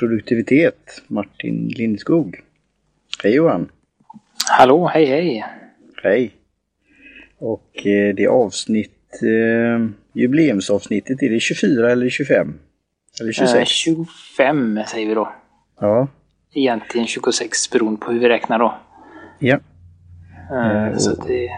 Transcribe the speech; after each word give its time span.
produktivitet, 0.00 1.02
Martin 1.06 1.68
Lindskog. 1.68 2.40
Hej 3.22 3.34
Johan! 3.34 3.68
Hallå, 4.50 4.90
hej 4.94 5.06
hej! 5.06 5.44
Hej! 6.02 6.30
Och 7.38 7.86
eh, 7.86 8.14
det 8.14 8.24
är 8.24 8.28
avsnitt, 8.28 9.22
eh, 9.22 9.86
jubileumsavsnittet, 10.12 11.22
är 11.22 11.30
det 11.30 11.40
24 11.40 11.92
eller 11.92 12.08
25? 12.08 12.54
Eller 13.20 13.32
26? 13.32 13.58
Eh, 13.58 13.64
25 13.64 14.80
säger 14.86 15.08
vi 15.08 15.14
då. 15.14 15.32
Ja. 15.80 16.08
Egentligen 16.54 17.06
26 17.06 17.70
beroende 17.70 18.00
på 18.00 18.12
hur 18.12 18.20
vi 18.20 18.28
räknar 18.28 18.58
då. 18.58 18.78
Ja. 19.38 19.60
Eh, 20.52 20.96
så 20.96 21.12
att 21.12 21.26
det... 21.26 21.48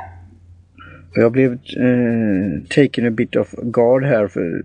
Jag 1.14 1.32
blev 1.32 1.52
eh, 1.52 2.62
taken 2.68 3.06
a 3.06 3.10
bit 3.10 3.36
of 3.36 3.52
guard 3.52 4.04
här 4.04 4.28
för, 4.28 4.64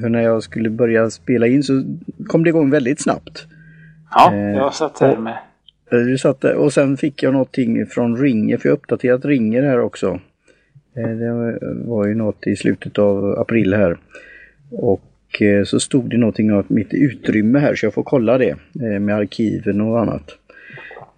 för 0.00 0.08
när 0.08 0.20
jag 0.22 0.42
skulle 0.42 0.70
börja 0.70 1.10
spela 1.10 1.46
in 1.46 1.62
så 1.62 1.82
kom 2.26 2.44
det 2.44 2.48
igång 2.48 2.70
väldigt 2.70 3.00
snabbt. 3.02 3.46
Ja, 4.10 4.32
Eh, 4.34 4.38
jag 4.50 4.74
satt 4.74 5.00
här 5.00 5.16
med. 5.16 5.36
Du 5.90 6.18
satt 6.18 6.44
och 6.44 6.72
sen 6.72 6.96
fick 6.96 7.22
jag 7.22 7.32
någonting 7.32 7.86
från 7.86 8.16
Ringer, 8.16 8.56
för 8.56 8.68
jag 8.68 8.72
har 8.72 8.78
uppdaterat 8.78 9.24
Ringer 9.24 9.62
här 9.62 9.80
också. 9.80 10.20
Eh, 10.96 11.08
Det 11.08 11.58
var- 11.86 12.06
ju 12.06 12.14
något 12.14 12.46
i 12.46 12.56
slutet 12.56 12.98
av 12.98 13.38
april 13.38 13.74
här. 13.74 13.96
Och 14.70 15.42
eh, 15.42 15.64
så 15.64 15.80
stod 15.80 16.10
det 16.10 16.16
någonting 16.16 16.52
om 16.52 16.64
mitt 16.68 16.94
utrymme 16.94 17.58
här 17.58 17.74
så 17.74 17.86
jag 17.86 17.94
får 17.94 18.02
kolla 18.02 18.38
det 18.38 18.56
med 19.00 19.14
arkiven 19.16 19.80
och 19.80 20.00
annat. 20.00 20.30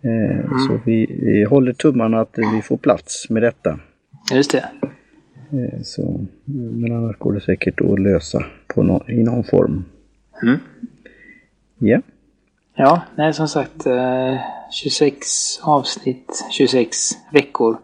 Eh, 0.02 0.46
Så 0.68 0.80
vi, 0.86 1.18
vi 1.22 1.44
håller 1.44 1.72
tummarna 1.72 2.20
att 2.20 2.34
vi 2.54 2.62
får 2.62 2.76
plats 2.76 3.30
med 3.30 3.42
detta. 3.42 3.78
Just 4.34 4.50
det. 4.52 4.64
Så, 5.82 6.20
men 6.72 6.92
annars 6.92 7.16
går 7.18 7.32
det 7.32 7.40
säkert 7.40 7.80
att 7.80 7.98
lösa 8.00 8.44
på 8.76 8.82
nå- 8.82 9.04
i 9.08 9.22
någon 9.22 9.44
form. 9.44 9.84
Mm. 10.42 10.58
Ja, 11.78 12.00
Ja, 12.78 13.02
nej 13.16 13.32
som 13.34 13.48
sagt. 13.48 13.86
Eh, 13.86 14.36
26 14.72 15.60
avsnitt, 15.62 16.44
26 16.50 16.96
veckor. 17.32 17.76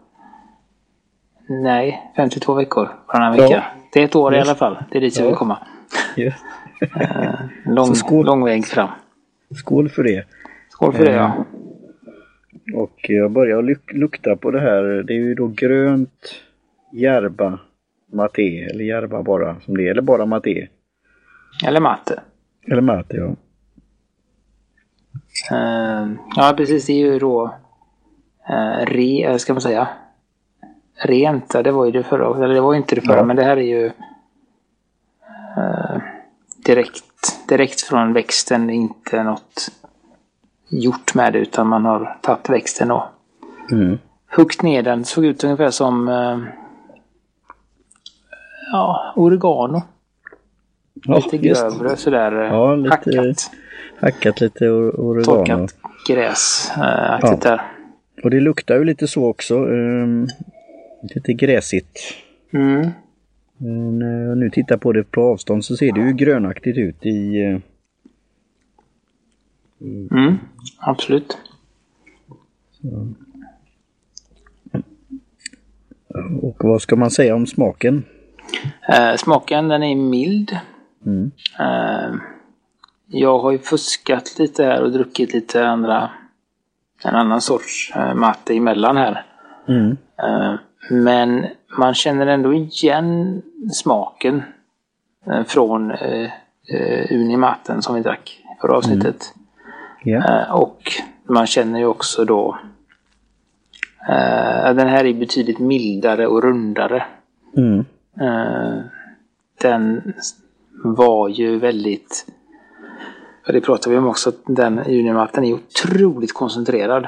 Nej, 1.49 2.11
52 2.15 2.53
veckor 2.53 2.89
varannan 3.07 3.37
Ja. 3.37 3.43
vecka. 3.43 3.63
Det 3.93 3.99
är 3.99 4.05
ett 4.05 4.15
år 4.15 4.33
i 4.33 4.37
Just. 4.37 4.49
alla 4.49 4.55
fall. 4.57 4.83
Det 4.91 4.97
är 4.97 5.01
dit 5.01 5.17
jag 5.17 5.23
Ja. 5.25 5.29
vill 5.29 5.37
komma. 5.37 5.57
ja. 6.15 6.31
Lång, 7.65 7.85
Så 7.87 7.95
skål. 7.95 8.25
lång 8.25 8.43
väg 8.45 8.65
fram. 8.65 8.89
skål 9.55 9.89
för 9.89 10.03
det. 10.03 10.25
Skål 10.69 10.93
för 10.93 11.05
det 11.05 11.11
Eh, 11.11 11.15
ja. 11.17 11.45
Och 12.75 13.09
jag 13.09 13.31
börjar 13.31 13.61
luk 13.61 13.93
lukta 13.93 14.35
på 14.35 14.51
det 14.51 14.59
här. 14.59 14.83
Det 14.83 15.13
är 15.13 15.17
ju 15.17 15.35
då 15.35 15.47
grönt 15.47 16.33
järba 16.91 17.59
maté, 18.13 18.63
eller 18.63 18.83
järba 18.83 19.23
bara 19.23 19.55
som 19.61 19.77
det 19.77 19.87
är, 19.87 19.91
eller 19.91 20.01
bara 20.01 20.25
maté. 20.25 20.67
Eller 21.65 21.79
matte. 21.79 22.21
Eller 22.67 22.81
maté, 22.81 23.17
ja. 23.17 23.35
Eh, 25.51 26.07
ja, 26.35 26.53
precis. 26.57 26.85
Det 26.85 26.93
är 26.93 26.97
ju 26.97 27.19
då 27.19 27.43
uh, 28.49 28.85
re, 28.85 29.23
eh, 29.25 29.37
ska 29.37 29.53
man 29.53 29.61
säga. 29.61 29.87
Rent, 31.03 31.53
ja, 31.53 31.63
det 31.63 31.71
var 31.71 31.85
ju 31.85 31.91
det 31.91 32.03
förra. 32.03 32.43
Eller 32.45 32.53
det 32.55 32.61
var 32.61 32.73
ju 32.73 32.77
inte 32.77 32.95
det 32.95 33.01
förra, 33.01 33.17
Ja. 33.17 33.23
men 33.23 33.35
det 33.35 33.43
här 33.43 33.57
är 33.57 33.61
ju 33.61 33.85
eh, 35.57 35.97
direkt, 36.65 37.47
direkt 37.49 37.81
från 37.81 38.13
växten. 38.13 38.69
Inte 38.69 39.23
något 39.23 39.71
gjort 40.69 41.13
med 41.15 41.33
det, 41.33 41.39
utan 41.39 41.67
man 41.67 41.85
har 41.85 42.17
tagit 42.21 42.49
växten 42.49 42.91
och 42.91 43.03
Mm. 43.71 43.97
huggit 44.27 44.61
ner 44.61 44.83
den. 44.83 45.05
Såg 45.05 45.25
ut 45.25 45.43
ungefär 45.43 45.69
som 45.69 46.07
eh, 46.07 46.39
ja, 48.71 49.13
oregano. 49.15 49.81
Ja, 51.05 51.15
lite 51.15 51.37
grövre 51.37 51.95
sådär 51.95 52.31
eh, 52.41 52.47
Ja, 52.47 52.75
lite- 52.75 52.89
hackat. 52.95 53.51
Hackat 53.99 54.41
lite 54.41 54.65
or- 54.65 54.99
oregano. 54.99 55.35
Torkat 55.67 55.75
gräs 56.07 56.71
äh, 56.77 57.11
aktigt 57.13 57.41
där. 57.41 57.61
Och 58.23 58.29
det 58.29 58.39
luktar 58.39 58.75
ju 58.77 58.83
lite 58.83 59.07
så 59.07 59.25
också. 59.27 59.55
ehm, 59.57 60.27
lite 61.15 61.33
gräsigt. 61.33 61.99
Mm. 62.53 62.87
Men 63.57 63.99
när 63.99 64.23
jag 64.27 64.37
nu 64.37 64.49
tittar 64.49 64.77
på 64.77 64.91
det 64.93 65.03
på 65.03 65.21
avstånd 65.21 65.65
så 65.65 65.75
ser 65.77 65.91
det 65.91 66.01
ju 66.01 66.13
grönaktigt 66.13 66.77
ut 66.77 67.05
i... 67.05 67.41
eh, 67.41 67.57
Mm, 70.11 70.37
absolut. 70.77 71.37
Och 76.41 76.57
vad 76.63 76.81
ska 76.81 76.95
man 76.95 77.11
säga 77.11 77.35
om 77.35 77.47
smaken? 77.47 78.03
Eh, 78.89 79.15
smaken 79.15 79.67
den 79.67 79.83
är 79.83 79.95
mild. 79.95 80.57
Mm. 81.05 81.31
Eh, 81.59 82.15
jag 83.07 83.39
har 83.39 83.51
ju 83.51 83.59
fuskat 83.59 84.39
lite 84.39 84.63
här 84.63 84.83
och 84.83 84.91
druckit 84.91 85.33
lite 85.33 85.67
andra, 85.67 86.09
en 87.03 87.15
annan 87.15 87.41
sorts 87.41 87.93
eh, 87.95 88.13
matte 88.13 88.53
emellan 88.53 88.97
här. 88.97 89.25
Mm. 89.67 89.97
Eh, 90.17 90.53
men 90.89 91.45
man 91.77 91.93
känner 91.93 92.27
ändå 92.27 92.53
igen 92.53 93.41
smaken 93.73 94.43
från 95.47 95.91
eh, 95.91 96.29
Unimatten 97.11 97.81
som 97.81 97.95
vi 97.95 98.01
drack 98.01 98.41
i 98.43 98.61
förra 98.61 98.77
avsnittet. 98.77 99.33
Ja. 100.03 100.41
Eh, 100.41 100.55
och 100.55 100.91
man 101.23 101.47
känner 101.47 101.79
ju 101.79 101.85
också 101.85 102.25
då 102.25 102.57
eh, 104.09 104.73
den 104.73 104.87
här 104.87 105.05
är 105.05 105.13
betydligt 105.13 105.59
mildare 105.59 106.27
och 106.27 106.43
rundare. 106.43 107.05
Mm. 107.57 107.85
Eh, 108.21 108.79
den 109.61 110.13
var 110.83 111.29
ju 111.29 111.59
väldigt... 111.59 112.25
Ja, 113.45 113.53
det 113.53 113.61
pratar 113.61 113.91
vi 113.91 113.97
om 113.97 114.07
också. 114.07 114.29
att 114.29 114.39
Den 114.45 114.79
Unimatten 114.79 115.43
är 115.43 115.53
otroligt 115.53 116.33
koncentrerad. 116.33 117.07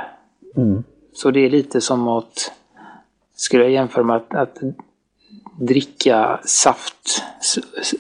Mm. 0.58 0.84
Så 1.14 1.32
det 1.32 1.40
är 1.46 1.50
lite 1.50 1.82
som 1.82 2.08
att... 2.08 2.52
Skulle 3.36 3.64
jag 3.64 3.72
jämföra 3.72 4.04
med 4.04 4.16
att, 4.16 4.36
att 4.36 4.58
dricka 5.60 6.40
saft. 6.44 7.24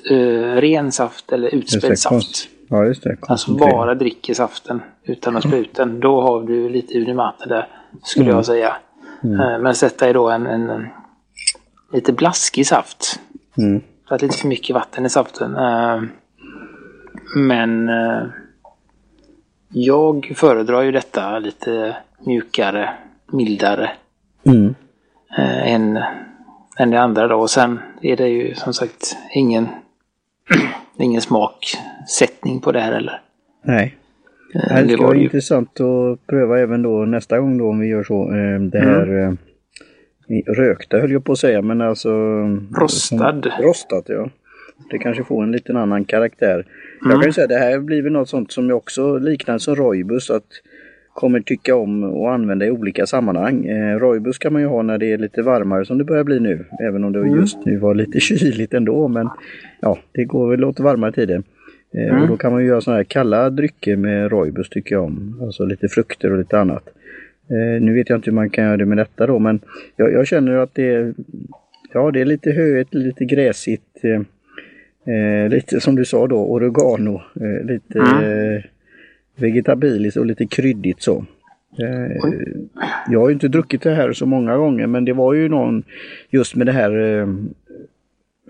eh, 0.09 0.16
ren 0.62 0.92
saft 0.92 1.31
eller 1.31 1.56
utspädd 1.56 2.00
saft. 2.00 2.48
Ja, 2.68 2.86
just 2.86 3.04
det. 3.04 3.18
Alltså 3.22 3.52
bara 3.54 3.96
dricker 3.96 4.34
saften 4.34 4.81
utan 5.04 5.38
att 5.38 5.44
spä 5.44 5.58
ut 5.58 5.74
den. 5.75 6.00
Då 6.00 6.22
har 6.22 6.44
du 6.44 6.70
lite 6.70 6.98
Unimatten 7.02 7.50
där. 7.50 7.68
Skulle 8.04 8.25
Mm. 8.25 8.36
jag 8.36 8.46
säga. 8.46 8.75
Eh, 9.24 9.59
Men 9.62 9.75
sätta 9.75 10.09
är 10.09 10.14
då 10.14 10.30
en, 10.30 10.48
en, 10.48 10.70
en 10.70 10.88
lite 11.94 12.14
blaskig 12.14 12.68
saft. 12.68 13.20
Mm. 13.58 13.81
Så 14.07 14.16
att 14.16 14.22
lite 14.22 14.38
för 14.38 14.48
mycket 14.48 14.74
vatten 14.75 15.06
i 15.06 15.10
saften. 15.10 15.56
Eh, 15.56 16.02
Men 17.36 17.90
eh, 17.90 18.24
jag 19.69 20.34
föredrar 20.36 20.81
ju 20.81 20.92
detta 20.92 21.40
lite 21.40 21.96
mjukare, 22.25 22.90
mildare 23.31 23.90
Mm. 24.48 24.75
eh, 25.38 25.74
än, 25.74 26.00
än 26.80 26.90
det 26.92 27.00
andra 27.02 27.28
då. 27.28 27.36
Och 27.36 27.50
sen 27.50 27.80
är 28.02 28.16
det 28.18 28.28
ju 28.28 28.56
som 28.56 28.74
sagt 28.74 29.18
ingen, 29.34 29.68
ingen 31.00 31.22
smaksättning 31.22 32.62
på 32.62 32.72
det 32.72 32.80
här 32.80 32.94
heller. 32.94 33.22
Nej. 33.63 33.98
Det 34.54 34.81
det 34.81 34.88
ska 34.94 34.98
var 34.98 35.08
vara 35.08 35.18
ju, 35.18 35.24
intressant 35.24 35.80
att 35.80 36.28
pröva 36.28 36.60
även 36.60 36.81
då 36.81 36.90
nästa 37.06 37.40
gång 37.40 37.58
då 37.58 37.69
om 37.69 37.80
vi 37.80 37.88
gör 37.88 38.04
så. 38.04 38.30
Det 38.72 38.80
här 38.80 39.24
eh, 39.24 39.34
rökta 40.48 41.00
höll 41.00 41.12
jag 41.12 41.24
på 41.24 41.31
att 41.31 41.38
säga 41.39 41.62
men 41.62 41.81
alltså... 41.81 42.10
Rostad. 42.81 43.48
Rostat 43.60 44.06
ja. 44.07 44.30
Det 44.92 44.98
kanske 44.98 45.24
får 45.24 45.44
en 45.44 45.51
liten 45.51 45.77
annan 45.77 46.06
karaktär. 46.06 46.66
Jag 47.01 47.06
Mm. 47.12 47.19
kan 47.22 47.30
ju 47.30 47.33
säga 47.33 47.48
det 47.48 47.57
här 47.57 47.80
blir 47.80 48.01
väl 48.01 48.12
något 48.12 48.30
sånt 48.30 48.51
som 48.51 48.69
jag 48.69 48.77
också 48.77 49.18
liknar 49.18 49.57
som 49.57 49.75
Roibus 49.75 50.30
att 50.30 50.44
kommer 51.13 51.39
tycka 51.39 51.75
om 51.75 52.04
och 52.04 52.33
använda 52.33 52.66
i 52.66 52.72
olika 52.72 53.06
sammanhang. 53.06 53.66
Eh, 53.66 54.00
Roibus 54.00 54.38
kan 54.38 54.54
man 54.54 54.62
ju 54.62 54.68
ha 54.68 54.81
när 54.81 54.98
det 54.98 55.12
är 55.13 55.18
lite 55.18 55.42
varmare 55.42 55.86
som 55.86 55.98
det 55.98 56.04
börjar 56.04 56.24
bli 56.24 56.39
nu. 56.39 56.66
Även 56.81 57.04
om 57.04 57.13
det 57.13 57.19
Mm. 57.19 57.36
just 57.36 57.66
nu 57.66 57.77
var 57.77 57.95
lite 57.95 58.19
kyligt 58.19 58.74
ändå 58.74 59.07
men 59.07 59.30
ja, 59.81 59.98
det 60.12 60.25
går 60.25 60.50
väl 60.50 60.63
åt 60.63 60.80
varmare 60.80 61.12
tider. 61.12 61.44
Eh, 61.94 62.10
Mm. 62.10 62.22
Och 62.22 62.27
då 62.27 62.38
kan 62.38 62.51
man 62.51 62.62
ju 62.62 62.68
göra 62.68 62.81
sådana 62.81 62.98
här 62.98 63.04
kalla 63.04 63.50
drycker 63.50 63.95
med 63.95 64.31
Roibus 64.31 64.69
tycker 64.69 64.95
jag 64.95 65.04
om. 65.04 65.39
Alltså 65.42 65.66
lite 65.66 65.88
frukter 65.88 66.31
och 66.31 66.38
lite 66.38 66.60
annat. 66.60 66.83
Eh, 67.50 67.81
nu 67.81 67.94
vet 67.94 68.09
jag 68.09 68.18
inte 68.18 68.30
hur 68.30 68.36
man 68.36 68.50
kan 68.50 68.63
göra 68.63 68.77
det 68.77 68.86
med 68.86 68.97
detta 68.97 69.27
då 69.27 69.39
men 69.39 69.59
jag, 69.95 70.13
jag 70.13 70.27
känner 70.27 70.57
att 70.57 70.75
det 70.75 70.94
är, 70.94 71.13
ja, 71.94 72.12
det 72.12 72.21
är 72.21 72.25
lite 72.25 72.51
höet, 72.51 72.94
lite 72.94 73.25
gräsigt. 73.25 74.03
Eh, 74.03 74.21
eh, 75.15 75.50
lite 75.50 75.80
som 75.81 75.95
du 75.95 76.06
sa 76.06 76.27
då, 76.27 76.38
oregano. 76.38 77.21
Eh, 77.42 77.65
lite 77.65 78.00
eh, 78.00 78.69
vegetabiliskt 79.36 80.18
och 80.18 80.25
lite 80.25 80.45
kryddigt 80.45 81.01
så. 81.01 81.25
Eh, 81.80 82.31
jag 83.09 83.19
har 83.19 83.30
ju 83.30 83.33
inte 83.33 83.48
druckit 83.48 83.81
det 83.81 83.95
här 83.95 84.13
så 84.13 84.25
många 84.25 84.57
gånger 84.57 84.88
men 84.88 85.06
det 85.06 85.13
var 85.13 85.33
ju 85.33 85.50
någon 85.50 85.83
just 86.30 86.56
med 86.56 86.68
det 86.68 86.74
här 86.74 87.27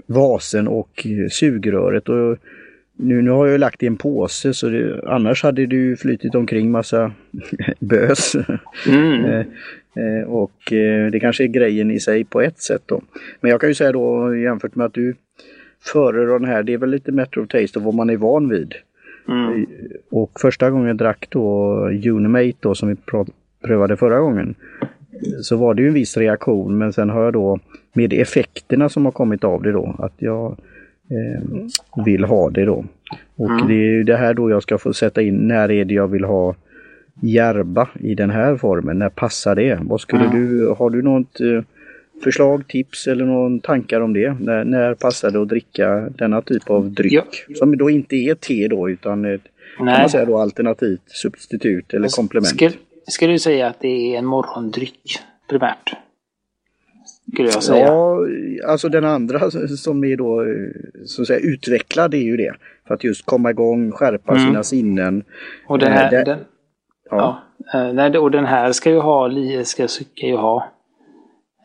vasen 0.05 0.67
och 0.67 1.07
sugröret. 1.31 2.09
Och 2.09 2.37
nu, 2.97 3.21
nu 3.21 3.31
har 3.31 3.45
jag 3.45 3.53
ju 3.53 3.57
lagt 3.57 3.83
i 3.83 3.87
en 3.87 3.97
påse 3.97 4.53
så 4.53 4.69
det, 4.69 5.01
annars 5.07 5.43
hade 5.43 5.65
det 5.65 5.75
ju 5.75 5.95
flytit 5.95 6.35
omkring 6.35 6.71
massa 6.71 7.11
bös. 7.79 8.35
mm, 8.87 9.25
Eh, 9.25 9.39
eh, 10.03 10.23
och 10.27 10.73
eh, 10.73 11.11
det 11.11 11.19
kanske 11.19 11.43
är 11.43 11.47
grejen 11.47 11.91
i 11.91 11.99
sig 11.99 12.23
på 12.25 12.41
ett 12.41 12.59
sätt 12.59 12.81
då. 12.85 13.01
Men 13.41 13.51
jag 13.51 13.61
kan 13.61 13.69
ju 13.69 13.73
säga 13.73 13.91
då 13.91 14.35
jämfört 14.35 14.75
med 14.75 14.85
att 14.85 14.93
du 14.93 15.15
föredrar 15.83 16.39
den 16.39 16.49
här, 16.49 16.63
det 16.63 16.73
är 16.73 16.77
väl 16.77 16.89
lite 16.89 17.11
matter 17.11 17.41
of 17.41 17.47
taste 17.47 17.79
och 17.79 17.85
vad 17.85 17.93
man 17.93 18.09
är 18.09 18.17
van 18.17 18.49
vid. 18.49 18.73
Mm. 19.27 19.65
Och 20.11 20.31
första 20.39 20.69
gången 20.69 20.87
jag 20.87 20.97
drack 20.97 21.27
då 21.29 21.75
Unimate 21.89 22.57
då 22.59 22.75
som 22.75 22.89
vi 22.89 22.95
prövade 23.63 23.97
förra 23.97 24.19
gången 24.19 24.55
så 25.41 25.57
var 25.57 25.73
det 25.73 25.81
ju 25.81 25.87
en 25.87 25.93
viss 25.93 26.17
reaktion 26.17 26.77
men 26.77 26.93
sen 26.93 27.09
har 27.09 27.23
jag 27.23 27.33
då 27.33 27.59
med 27.93 28.13
effekterna 28.13 28.89
som 28.89 29.05
har 29.05 29.11
kommit 29.11 29.43
av 29.43 29.63
det 29.63 29.71
då 29.71 29.95
att 29.99 30.13
jag 30.17 30.57
vill 32.05 32.23
ha 32.23 32.49
det 32.49 32.65
då. 32.65 32.85
Och 33.35 33.49
Mm. 33.49 33.67
det 33.67 33.73
är 33.73 33.77
ju 33.91 34.03
det 34.03 34.17
här 34.17 34.33
då 34.33 34.49
jag 34.49 34.63
ska 34.63 34.77
få 34.77 34.93
sätta 34.93 35.21
in 35.21 35.35
när 35.47 35.71
är 35.71 35.85
det 35.85 35.93
jag 35.93 36.07
vill 36.07 36.23
ha 36.23 36.55
järba 37.21 37.89
i 37.99 38.15
den 38.15 38.29
här 38.29 38.57
formen. 38.57 38.99
När 38.99 39.09
passar 39.09 39.55
det? 39.55 39.79
Vad 39.81 40.01
skulle 40.01 40.25
Mm. 40.25 40.35
du, 40.49 40.69
har 40.77 40.89
du 40.89 41.01
något 41.01 41.39
eh, 41.41 41.61
förslag, 42.23 42.67
tips 42.67 43.07
eller 43.07 43.25
någon 43.25 43.59
tankar 43.59 44.01
om 44.01 44.13
det? 44.13 44.35
När, 44.39 44.63
när 44.63 44.93
passar 44.93 45.31
det 45.31 45.41
att 45.41 45.49
dricka 45.49 46.09
denna 46.09 46.41
typ 46.41 46.69
av 46.69 46.91
dryck? 46.91 47.13
Ja. 47.13 47.55
Som 47.55 47.77
då 47.77 47.89
inte 47.89 48.15
är 48.15 48.35
te 48.35 48.67
då 48.67 48.89
utan 48.89 49.25
ett, 49.25 49.41
kan 49.77 49.85
man 49.85 50.09
säga 50.09 50.25
då 50.25 50.37
alternativt 50.37 51.01
substitut 51.05 51.93
eller 51.93 52.07
komplement. 52.17 52.47
Skulle, 52.47 52.71
skulle 53.07 53.31
du 53.31 53.39
säga 53.39 53.67
att 53.67 53.79
det 53.81 53.87
är 54.15 54.17
en 54.17 54.25
morgondryck 54.25 54.99
primärt? 55.49 55.93
Skulle 57.33 57.49
jag 57.49 57.63
säga. 57.63 57.87
Ja, 57.87 58.19
alltså 58.67 58.89
den 58.89 59.05
andra 59.05 59.51
som 59.77 60.03
är 60.03 60.17
då 60.17 60.41
eh, 60.41 60.47
så 61.05 61.21
att 61.21 61.27
säga, 61.27 61.39
utvecklad 61.39 62.13
är 62.13 62.17
ju 62.17 62.37
det. 62.37 62.53
För 62.87 62.93
att 62.93 63.03
just 63.03 63.25
komma 63.25 63.49
igång, 63.49 63.91
skärpa 63.91 64.31
Mm. 64.33 64.45
sina 64.45 64.63
sinnen. 64.63 65.23
och, 65.67 65.79
den 65.79 65.91
här, 65.91 66.11
det- 66.11 66.23
den, 66.23 66.39
Ja. 67.11 67.41
ja. 67.73 67.79
eh, 67.79 68.09
det- 68.11 68.19
och 68.19 68.31
den 68.31 68.45
här 68.45 68.71
ska 68.71 68.89
ju 68.89 68.99
ha, 68.99 69.29
ska, 69.63 69.87
ska 69.87 70.25
ju 70.27 70.35
ha 70.35 70.67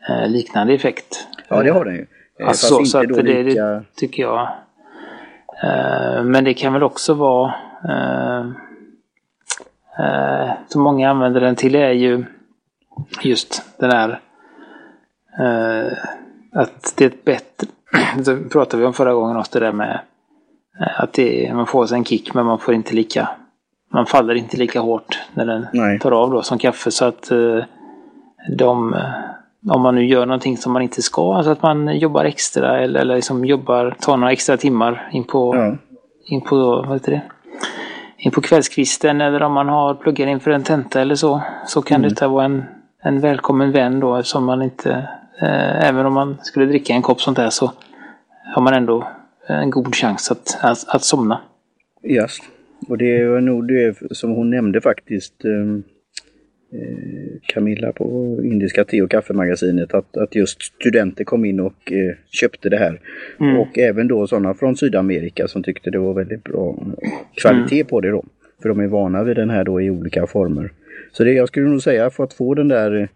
eh, 0.09 0.29
liknande 0.29 0.73
effekt. 0.73 1.27
ja, 1.49 1.63
det 1.63 1.69
har 1.69 1.85
den 1.85 1.95
ju. 1.95 2.01
Eh, 2.39 2.47
Alltså, 2.47 2.77
Fast 2.77 2.91
så 2.91 2.97
att 2.97 3.07
det, 3.07 3.43
lika... 3.43 3.65
det 3.65 3.83
tycker 3.95 4.23
jag. 4.23 4.41
Eh, 5.63 6.23
men 6.23 6.43
det 6.43 6.53
kan 6.53 6.73
väl 6.73 6.83
också 6.83 7.13
vara 7.13 7.53
eh, 7.89 8.45
eh, 9.99 10.51
som 10.67 10.81
många 10.81 11.09
använder 11.09 11.41
den 11.41 11.55
till 11.55 11.75
är 11.75 11.91
ju 11.91 12.23
just 13.21 13.63
den 13.79 13.91
här 13.91 14.19
eh, 15.39 15.97
att 16.53 16.93
det 16.97 17.03
är 17.05 17.09
ett 17.09 17.25
bättre, 17.25 17.67
det 18.25 18.49
pratade 18.49 18.81
vi 18.81 18.87
om 18.87 18.93
förra 18.93 19.13
gången 19.13 19.37
också 19.37 19.59
det 19.59 19.65
där 19.65 19.71
med 19.71 19.99
eh, 20.81 21.01
att 21.01 21.13
det, 21.13 21.51
man 21.53 21.65
får 21.65 21.85
sig 21.85 21.97
en 21.97 22.05
kick 22.05 22.33
men 22.33 22.45
man 22.45 22.59
får 22.59 22.73
inte 22.73 22.95
lika 22.95 23.29
man 23.93 24.05
faller 24.05 24.35
inte 24.35 24.57
lika 24.57 24.79
hårt 24.79 25.19
när 25.33 25.45
den 25.45 25.67
Nej. 25.73 25.99
tar 25.99 26.11
av 26.11 26.31
då 26.31 26.41
som 26.41 26.57
kaffe 26.57 26.91
så 26.91 27.05
att 27.05 27.31
eh, 27.31 27.57
de 28.57 28.93
eh, 28.93 28.99
om 29.69 29.81
man 29.81 29.95
nu 29.95 30.05
gör 30.05 30.25
någonting 30.25 30.57
som 30.57 30.73
man 30.73 30.81
inte 30.81 31.01
ska, 31.01 31.33
alltså 31.35 31.51
att 31.51 31.61
man 31.61 31.97
jobbar 31.99 32.25
extra 32.25 32.79
eller, 32.79 32.99
eller 32.99 33.15
liksom 33.15 33.45
jobbar, 33.45 33.95
tar 33.99 34.17
några 34.17 34.31
extra 34.31 34.57
timmar 34.57 35.09
in 35.11 35.23
på, 35.23 35.55
Ja. 35.55 35.75
in 36.25 36.41
på, 36.41 36.55
vad 36.87 36.93
heter 36.93 37.11
det? 37.11 37.21
In 38.17 38.31
på 38.31 38.41
kvällskvisten 38.41 39.21
eller 39.21 39.43
om 39.43 39.53
man 39.53 39.69
har 39.69 39.93
pluggar 39.93 40.27
inför 40.27 40.51
en 40.51 40.63
tenta 40.63 41.01
eller 41.01 41.15
så, 41.15 41.41
så 41.67 41.81
kan 41.81 41.97
Mm. 42.01 42.09
detta 42.09 42.27
vara 42.27 42.45
en, 42.45 42.63
en 43.03 43.19
välkommen 43.19 43.71
vän 43.71 43.99
då 43.99 44.15
eftersom 44.15 44.45
man 44.45 44.61
inte, 44.61 45.07
även 45.81 46.05
om 46.05 46.13
man 46.13 46.37
skulle 46.41 46.65
dricka 46.65 46.93
en 46.93 47.01
kopp 47.01 47.21
sånt 47.21 47.37
där 47.37 47.49
så 47.49 47.71
har 48.55 48.61
man 48.61 48.73
ändå 48.73 49.07
en 49.47 49.69
god 49.69 49.95
chans 49.95 50.31
att, 50.31 50.57
att, 50.61 50.95
att 50.95 51.03
somna. 51.03 51.41
Just. 52.03 52.43
Och 52.87 52.97
det 52.97 53.25
var 53.25 53.41
nog 53.41 53.67
det 53.67 53.97
som 54.11 54.31
hon 54.31 54.49
nämnde 54.49 54.81
faktiskt 54.81 55.45
ehm, 55.45 55.83
eh, 56.73 57.39
Camilla 57.53 57.91
på 57.91 58.37
Indiska 58.43 58.83
te 58.83 59.01
och 59.01 59.11
kaffemagasinet 59.11 59.93
att, 59.93 60.17
att 60.17 60.35
just 60.35 60.61
studenter 60.61 61.23
kom 61.23 61.45
in 61.45 61.59
och 61.59 61.91
eh, 61.91 62.15
köpte 62.31 62.69
det 62.69 62.77
här. 62.77 62.99
Mm. 63.39 63.57
Och 63.59 63.77
även 63.77 64.07
då 64.07 64.27
sådana 64.27 64.53
från 64.53 64.75
Sydamerika 64.77 65.47
som 65.47 65.63
tyckte 65.63 65.91
det 65.91 65.99
var 65.99 66.13
väldigt 66.13 66.43
bra 66.43 66.83
kvalitet 67.35 67.75
Mm. 67.75 67.87
på 67.87 68.01
det 68.01 68.09
då. 68.09 68.23
För 68.61 68.69
de 68.69 68.79
är 68.79 68.87
vana 68.87 69.23
vid 69.23 69.35
den 69.35 69.49
här 69.49 69.63
då 69.63 69.81
i 69.81 69.89
olika 69.89 70.27
former. 70.27 70.71
Så 71.11 71.23
det 71.23 71.33
jag 71.33 71.47
skulle 71.47 71.69
nog 71.69 71.81
säga 71.81 72.09
för 72.09 72.23
att 72.23 72.33
få 72.33 72.53
den 72.53 72.67
där 72.67 73.09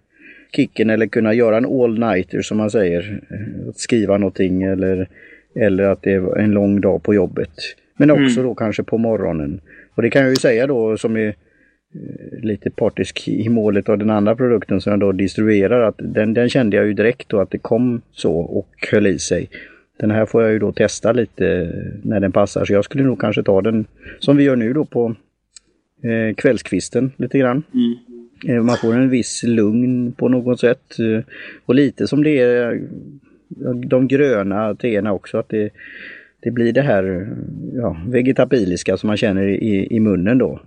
kicken 0.56 0.90
eller 0.90 1.08
kunna 1.08 1.34
göra 1.34 1.58
en 1.58 1.66
all-nighter 1.66 2.42
som 2.42 2.58
man 2.58 2.70
säger. 2.72 3.22
eh, 3.32 3.70
Att 3.70 3.78
skriva 3.78 4.18
någonting 4.18 4.64
eller, 4.64 5.08
eller 5.56 5.84
att 5.84 6.02
det 6.02 6.12
är 6.12 6.38
en 6.38 6.52
lång 6.52 6.82
dag 6.82 7.04
på 7.04 7.14
jobbet. 7.14 7.50
Men 7.98 8.12
också 8.12 8.44
då 8.44 8.56
kanske 8.56 8.84
på 8.84 8.98
morgonen. 8.98 9.62
Och 9.96 10.02
det 10.02 10.10
kan 10.10 10.22
jag 10.22 10.30
ju 10.30 10.36
säga 10.36 10.68
då 10.68 10.98
som 10.98 11.18
är 11.18 11.28
eh, 11.28 12.40
lite 12.44 12.70
partisk 12.70 13.28
i 13.28 13.50
målet 13.50 13.90
av 13.90 13.98
den 13.98 14.10
andra 14.10 14.36
produkten 14.36 14.82
som 14.82 14.92
jag 14.92 15.00
då 15.00 15.12
distribuerar 15.12 15.82
att 15.82 15.96
den, 15.98 16.34
den 16.34 16.50
kände 16.50 16.78
jag 16.78 16.86
ju 16.88 16.94
direkt 16.94 17.30
då 17.30 17.40
att 17.40 17.52
det 17.52 17.58
kom 17.58 18.02
så 18.12 18.34
och 18.34 18.70
höll 18.92 19.08
i 19.08 19.20
sig. 19.20 19.50
Den 20.00 20.12
här 20.12 20.26
får 20.26 20.44
jag 20.44 20.52
ju 20.52 20.60
då 20.60 20.72
testa 20.72 21.12
lite 21.12 21.72
när 22.04 22.20
den 22.20 22.32
passar 22.32 22.66
så 22.66 22.74
jag 22.74 22.86
skulle 22.86 23.04
nog 23.04 23.20
kanske 23.22 23.44
ta 23.44 23.62
den 23.62 23.86
som 24.20 24.38
vi 24.38 24.44
gör 24.44 24.56
nu 24.56 24.74
då 24.74 24.86
på 24.86 25.16
eh, 26.04 26.36
kvällskvisten 26.36 27.12
lite 27.18 27.38
grann. 27.40 27.58
Eh, 27.58 28.15
Man 28.64 28.78
får 28.78 28.94
en 28.94 29.10
viss 29.10 29.44
lugn 29.44 30.12
på 30.12 30.30
något 30.30 30.60
sätt. 30.60 31.00
eh, 31.00 31.24
Och 31.66 31.76
lite 31.76 32.08
som 32.08 32.24
det 32.24 32.40
är 32.40 32.72
eh, 32.72 32.80
de 33.76 34.08
gröna 34.08 34.76
teerna 34.76 35.14
också. 35.14 35.38
Att 35.38 35.50
det, 35.50 35.70
det 36.40 36.52
blir 36.52 36.74
det 36.74 36.82
här 36.82 37.04
eh, 37.22 37.28
ja, 37.82 37.98
vegetabiliska 38.08 38.98
som 38.98 39.08
man 39.08 39.18
känner 39.18 39.48
i, 39.48 39.88
i 39.96 40.00
munnen 40.00 40.38
då. 40.38 40.60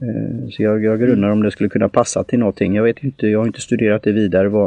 Eh, 0.00 0.48
Så 0.50 0.62
jag, 0.62 0.84
jag 0.84 1.00
grunnar 1.00 1.30
om 1.30 1.42
det 1.42 1.50
skulle 1.50 1.68
kunna 1.68 1.88
passa 1.88 2.24
till 2.24 2.38
någonting. 2.38 2.74
Jag 2.74 2.82
vet 2.82 3.04
inte, 3.04 3.26
jag 3.26 3.38
har 3.38 3.46
inte 3.46 3.60
studerat 3.60 4.02
det 4.02 4.12
vidare 4.12 4.48
vad 4.48 4.66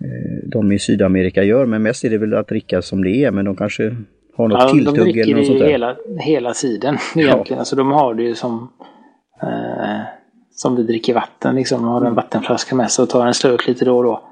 eh, 0.00 0.42
de 0.48 0.72
i 0.72 0.78
Sydamerika 0.78 1.42
gör. 1.44 1.66
Men 1.66 1.82
mest 1.82 2.04
är 2.04 2.10
det 2.10 2.18
väl 2.18 2.34
att 2.34 2.48
dricka 2.48 2.82
som 2.82 3.04
det 3.04 3.10
är. 3.24 3.30
Men 3.30 3.44
de 3.44 3.56
kanske 3.56 3.96
har 4.36 4.48
något 4.48 4.58
Ja, 4.60 4.66
de 4.68 4.72
tilltugg 4.78 4.98
eller 4.98 5.12
dricker 5.12 5.34
något 5.36 5.46
sånt 5.46 5.58
det 5.58 5.64
där. 5.64 5.72
hela, 5.72 5.96
hela 6.20 6.52
tiden 6.52 6.96
egentligen. 7.16 7.58
Alltså 7.58 7.76
de 7.76 7.90
har 7.90 8.14
det 8.14 8.22
ju 8.22 8.34
som 8.34 8.68
eh, 9.42 10.00
som 10.56 10.76
vi 10.76 10.82
dricker 10.82 11.14
vatten 11.14 11.54
liksom. 11.54 11.84
Har 11.84 12.04
en 12.04 12.14
vattenflaska 12.14 12.74
med 12.76 12.90
sig 12.90 13.02
och 13.02 13.08
tar 13.08 13.26
en 13.26 13.34
slurk 13.34 13.66
lite 13.66 13.84
då 13.84 13.96
och 13.98 14.04
då. 14.04 14.22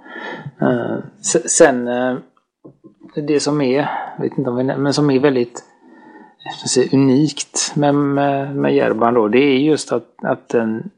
Eh, 0.66 0.96
se- 1.20 1.48
sen 1.48 1.88
eh, 1.88 2.16
det 3.26 3.40
som 3.40 3.60
är, 3.60 3.88
vet 4.20 4.38
inte 4.38 4.50
om 4.50 4.56
vi, 4.56 4.64
men 4.64 4.92
som 4.94 5.10
är 5.10 5.18
väldigt 5.18 5.64
säga, 6.68 6.88
unikt 6.92 7.72
med, 7.76 7.94
med, 7.94 8.56
med 8.56 8.74
järban 8.74 9.14
då. 9.14 9.28
Det 9.28 9.38
är 9.38 9.56
just 9.58 9.92
att, 9.92 10.08
att 10.22 10.48
den 10.48 10.90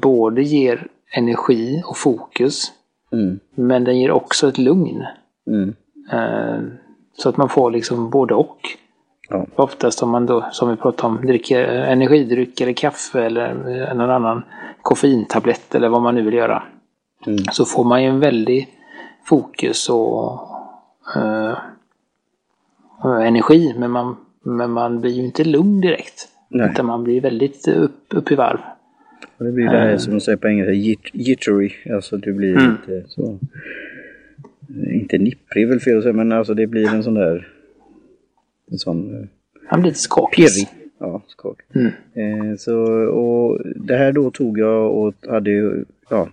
både 0.00 0.42
ger 0.42 0.86
energi 1.16 1.82
och 1.86 1.96
fokus. 1.96 2.72
Mm, 3.12 3.38
Men 3.54 3.84
den 3.84 3.98
ger 4.00 4.10
också 4.10 4.48
ett 4.48 4.58
lugn. 4.58 5.04
mm, 5.46 5.74
Eh, 6.12 6.60
så 7.18 7.28
att 7.28 7.36
man 7.36 7.48
får 7.48 7.70
liksom 7.70 8.10
både 8.10 8.34
och. 8.34 8.58
Ja, 9.28 9.46
Oftast 9.54 10.02
om 10.02 10.10
man 10.10 10.26
då, 10.26 10.46
som 10.52 10.70
vi 10.70 10.76
pratade 10.76 11.08
om, 11.14 11.26
dricker 11.26 11.64
energidryck 11.64 12.60
eller 12.60 12.72
kaffe 12.72 13.24
eller 13.24 13.50
eh, 13.90 13.94
någon 13.96 14.10
annan 14.10 14.42
koffeintablett 14.82 15.74
eller 15.74 15.88
vad 15.88 16.02
man 16.02 16.14
nu 16.14 16.22
vill 16.22 16.34
göra. 16.34 16.62
mm, 17.26 17.38
Så 17.52 17.64
får 17.64 17.84
man 17.84 18.02
ju 18.02 18.08
en 18.08 18.20
väldig 18.20 18.68
fokus 19.24 19.88
och 19.88 20.40
eh, 21.16 21.58
och 23.02 23.24
energi. 23.26 23.74
Men 23.78 23.90
man, 23.90 24.16
men 24.42 24.70
man 24.70 25.00
blir 25.00 25.10
ju 25.12 25.24
inte 25.24 25.44
lugn 25.44 25.80
direkt. 25.80 26.28
Nej. 26.48 26.70
Utan 26.70 26.86
man 26.86 27.04
blir 27.04 27.20
väldigt 27.20 27.68
upp, 27.68 28.04
upp 28.10 28.30
i 28.30 28.34
varv. 28.34 28.58
Och 29.38 29.44
det 29.44 29.52
blir 29.52 29.64
det 29.64 29.78
här 29.78 29.96
som 29.96 30.12
de 30.12 30.20
säger 30.20 30.38
på 30.38 30.48
engelska, 30.48 30.72
jit- 30.72 31.10
jittery. 31.12 31.70
Alltså 31.94 32.16
du 32.16 32.32
blir 32.32 32.56
Mm. 32.58 32.70
lite 32.86 33.08
så... 33.08 33.38
Inte 34.92 35.18
nipprig 35.18 35.68
väl 35.68 35.80
fel 35.80 35.96
att 35.96 36.02
säga, 36.02 36.12
men 36.12 36.32
alltså 36.32 36.54
det 36.54 36.66
blir 36.66 36.88
en 36.94 37.02
sån 37.02 37.14
där... 37.14 37.48
En 38.70 38.78
sån... 38.78 39.14
eh, 39.14 39.28
Man 39.70 39.80
blir 39.80 39.90
lite 39.90 40.00
skakig. 40.00 40.48
Ja, 40.98 41.22
skak. 41.26 41.58
Mm. 41.74 41.86
Eh, 42.14 42.56
så, 42.56 42.76
och 43.08 43.60
det 43.76 43.96
här 43.96 44.12
då 44.12 44.30
tog 44.30 44.58
jag 44.58 44.94
och 44.94 45.14
hade 45.28 45.50
ju, 45.50 45.84
ja, 46.10 46.28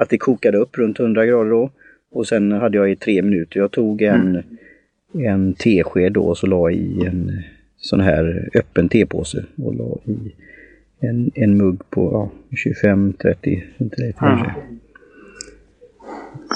att 0.00 0.08
det 0.08 0.18
kokade 0.18 0.58
upp 0.58 0.78
runt 0.78 1.00
100 1.00 1.26
grader 1.26 1.50
då. 1.50 1.70
Och 2.12 2.26
sen 2.28 2.52
hade 2.52 2.76
jag 2.78 2.90
i 2.90 2.96
tre 2.96 3.22
minuter. 3.22 3.60
Jag 3.60 3.70
tog 3.70 4.02
en, 4.02 4.42
en 5.12 5.54
tesked 5.54 6.12
då 6.12 6.22
och 6.22 6.38
så 6.38 6.46
la 6.46 6.70
i 6.70 7.06
en 7.06 7.42
sån 7.76 8.00
här 8.00 8.48
öppen 8.54 8.88
tepåse 8.88 9.44
och 9.64 9.74
la 9.74 9.98
i 10.04 10.34
en, 11.00 11.30
en 11.34 11.56
mugg 11.56 11.90
på 11.90 12.10
ja, 12.12 12.30
25-30 12.84 13.62
centiliter 13.78 14.12
kanske. 14.18 14.54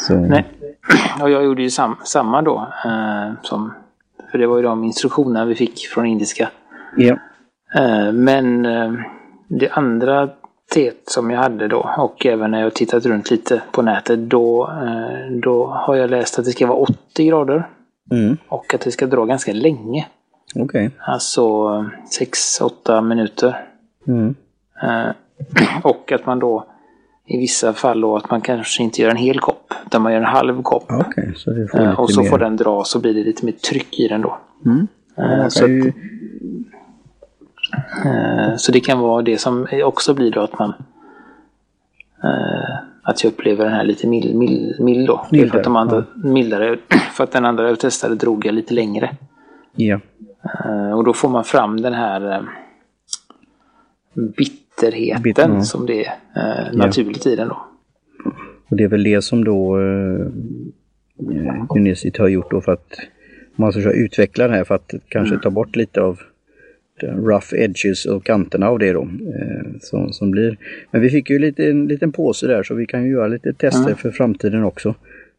Så, 0.00 0.20
Nej. 0.20 0.44
Och 1.22 1.30
jag 1.30 1.44
gjorde 1.44 1.62
ju 1.62 1.70
sam, 1.70 1.96
samma 2.04 2.42
då. 2.42 2.68
Eh, 2.84 3.32
som, 3.42 3.72
för 4.30 4.38
det 4.38 4.46
var 4.46 4.56
ju 4.56 4.62
de 4.62 4.84
instruktionerna 4.84 5.44
vi 5.44 5.54
fick 5.54 5.86
från 5.86 6.06
indiska. 6.06 6.50
ja. 6.96 7.16
Eh, 7.74 8.12
men 8.12 8.66
eh, 8.66 8.92
det 9.48 9.68
andra 9.68 10.28
teet 10.74 11.02
som 11.04 11.30
jag 11.30 11.38
hade 11.38 11.68
då 11.68 11.90
och 11.98 12.26
även 12.26 12.50
när 12.50 12.60
jag 12.60 12.74
tittat 12.74 13.06
runt 13.06 13.30
lite 13.30 13.62
på 13.72 13.82
nätet 13.82 14.18
då, 14.18 14.70
eh, 14.82 15.32
då 15.42 15.66
har 15.66 15.96
jag 15.96 16.10
läst 16.10 16.38
att 16.38 16.44
det 16.44 16.50
ska 16.50 16.66
vara 16.66 16.78
80 16.78 17.24
grader 17.24 17.68
Mm, 18.12 18.36
och 18.48 18.74
att 18.74 18.80
det 18.80 18.90
ska 18.90 19.06
dra 19.06 19.24
ganska 19.24 19.52
länge. 19.52 20.06
Okej. 20.54 20.90
Alltså 20.98 21.42
6-8 22.20 23.02
minuter. 23.02 23.64
Mm. 24.06 24.34
Och 25.82 26.12
att 26.12 26.26
man 26.26 26.38
då 26.38 26.66
i 27.26 27.38
vissa 27.38 27.72
fall 27.72 28.00
då 28.00 28.16
att 28.16 28.30
man 28.30 28.40
kanske 28.40 28.82
inte 28.82 29.02
gör 29.02 29.10
en 29.10 29.16
hel 29.16 29.40
kopp 29.40 29.69
utan 29.86 30.02
man 30.02 30.12
gör 30.12 30.18
en 30.20 30.24
halv 30.24 30.62
kopp. 30.62 30.84
Ja, 30.88 31.04
Okej, 31.08 31.32
så 31.36 31.50
Eh, 31.74 32.00
och 32.00 32.10
så 32.10 32.22
mer. 32.22 32.28
får 32.28 32.38
den 32.38 32.56
dra 32.56 32.84
så 32.84 33.00
blir 33.00 33.14
det 33.14 33.24
lite 33.24 33.44
mer 33.44 33.52
tryck 33.52 34.00
i 34.00 34.08
den 34.08 34.22
då. 34.22 34.38
Mm. 34.66 34.88
Eh, 35.16 35.38
Man 35.38 35.50
så 35.50 35.60
kan 35.60 35.78
att, 35.80 35.86
ju, 35.86 35.92
Eh, 38.04 38.56
så 38.56 38.72
det 38.72 38.80
kan 38.80 38.98
vara 38.98 39.22
det 39.22 39.38
som 39.38 39.66
också 39.84 40.14
blir 40.14 40.30
då 40.30 40.40
att 40.40 40.58
man 40.58 40.72
att 43.02 43.24
jag 43.24 43.30
upplever 43.32 43.64
den 43.64 43.74
här 43.74 43.84
lite 43.84 44.06
mild, 44.06 44.34
mild, 44.36 44.80
mild 44.80 45.06
då. 45.06 45.26
Det 45.30 45.40
är 45.40 45.46
för 45.46 45.58
att 45.58 45.64
de 45.64 45.76
andra, 45.76 46.04
mildare, 46.14 46.78
för 47.12 47.24
att 47.24 47.32
den 47.32 47.44
andra 47.44 47.68
jag 47.68 47.78
testade 47.78 48.14
drog 48.14 48.46
jag 48.46 48.54
lite 48.54 48.74
längre. 48.74 49.16
Ja. 49.76 50.00
Och 50.94 51.04
då 51.04 51.12
får 51.12 51.28
man 51.28 51.44
fram 51.44 51.80
den 51.80 51.94
här 51.94 52.44
bitterheten 54.14 55.22
Bitter, 55.22 55.48
ja. 55.48 55.62
som 55.62 55.86
det 55.86 56.06
är 56.34 56.72
naturligt 56.72 57.26
i 57.26 57.36
den 57.36 57.48
då. 57.48 57.66
Och 58.70 58.76
det 58.76 58.84
är 58.84 58.88
väl 58.88 59.02
det 59.02 59.22
som 59.22 59.44
då 59.44 59.80
eh, 59.80 60.26
Genesit 61.68 62.16
har 62.18 62.28
gjort 62.28 62.50
då 62.50 62.60
för 62.60 62.72
att 62.72 62.98
man 63.56 63.72
ska 63.72 63.92
utveckla 63.92 64.48
det 64.48 64.54
här 64.54 64.64
för 64.64 64.74
att 64.74 64.94
kanske 65.08 65.38
ta 65.38 65.50
bort 65.50 65.76
lite 65.76 66.00
av 66.00 66.20
rough 67.02 67.54
edges 67.54 68.06
och 68.06 68.24
kanterna 68.24 68.68
av 68.68 68.78
det 68.78 68.92
då. 68.92 69.02
Eh, 69.02 69.66
som, 69.80 70.12
som 70.12 70.30
blir. 70.30 70.56
Men 70.90 71.00
vi 71.00 71.10
fick 71.10 71.30
ju 71.30 71.38
lite, 71.38 71.70
en 71.70 71.86
liten 71.86 72.12
påse 72.12 72.46
där 72.46 72.62
så 72.62 72.74
vi 72.74 72.86
kan 72.86 73.04
ju 73.04 73.10
göra 73.10 73.26
lite 73.26 73.52
tester 73.52 73.84
Mm. 73.86 73.96
för 73.96 74.10
framtiden 74.10 74.64
också. 74.64 74.94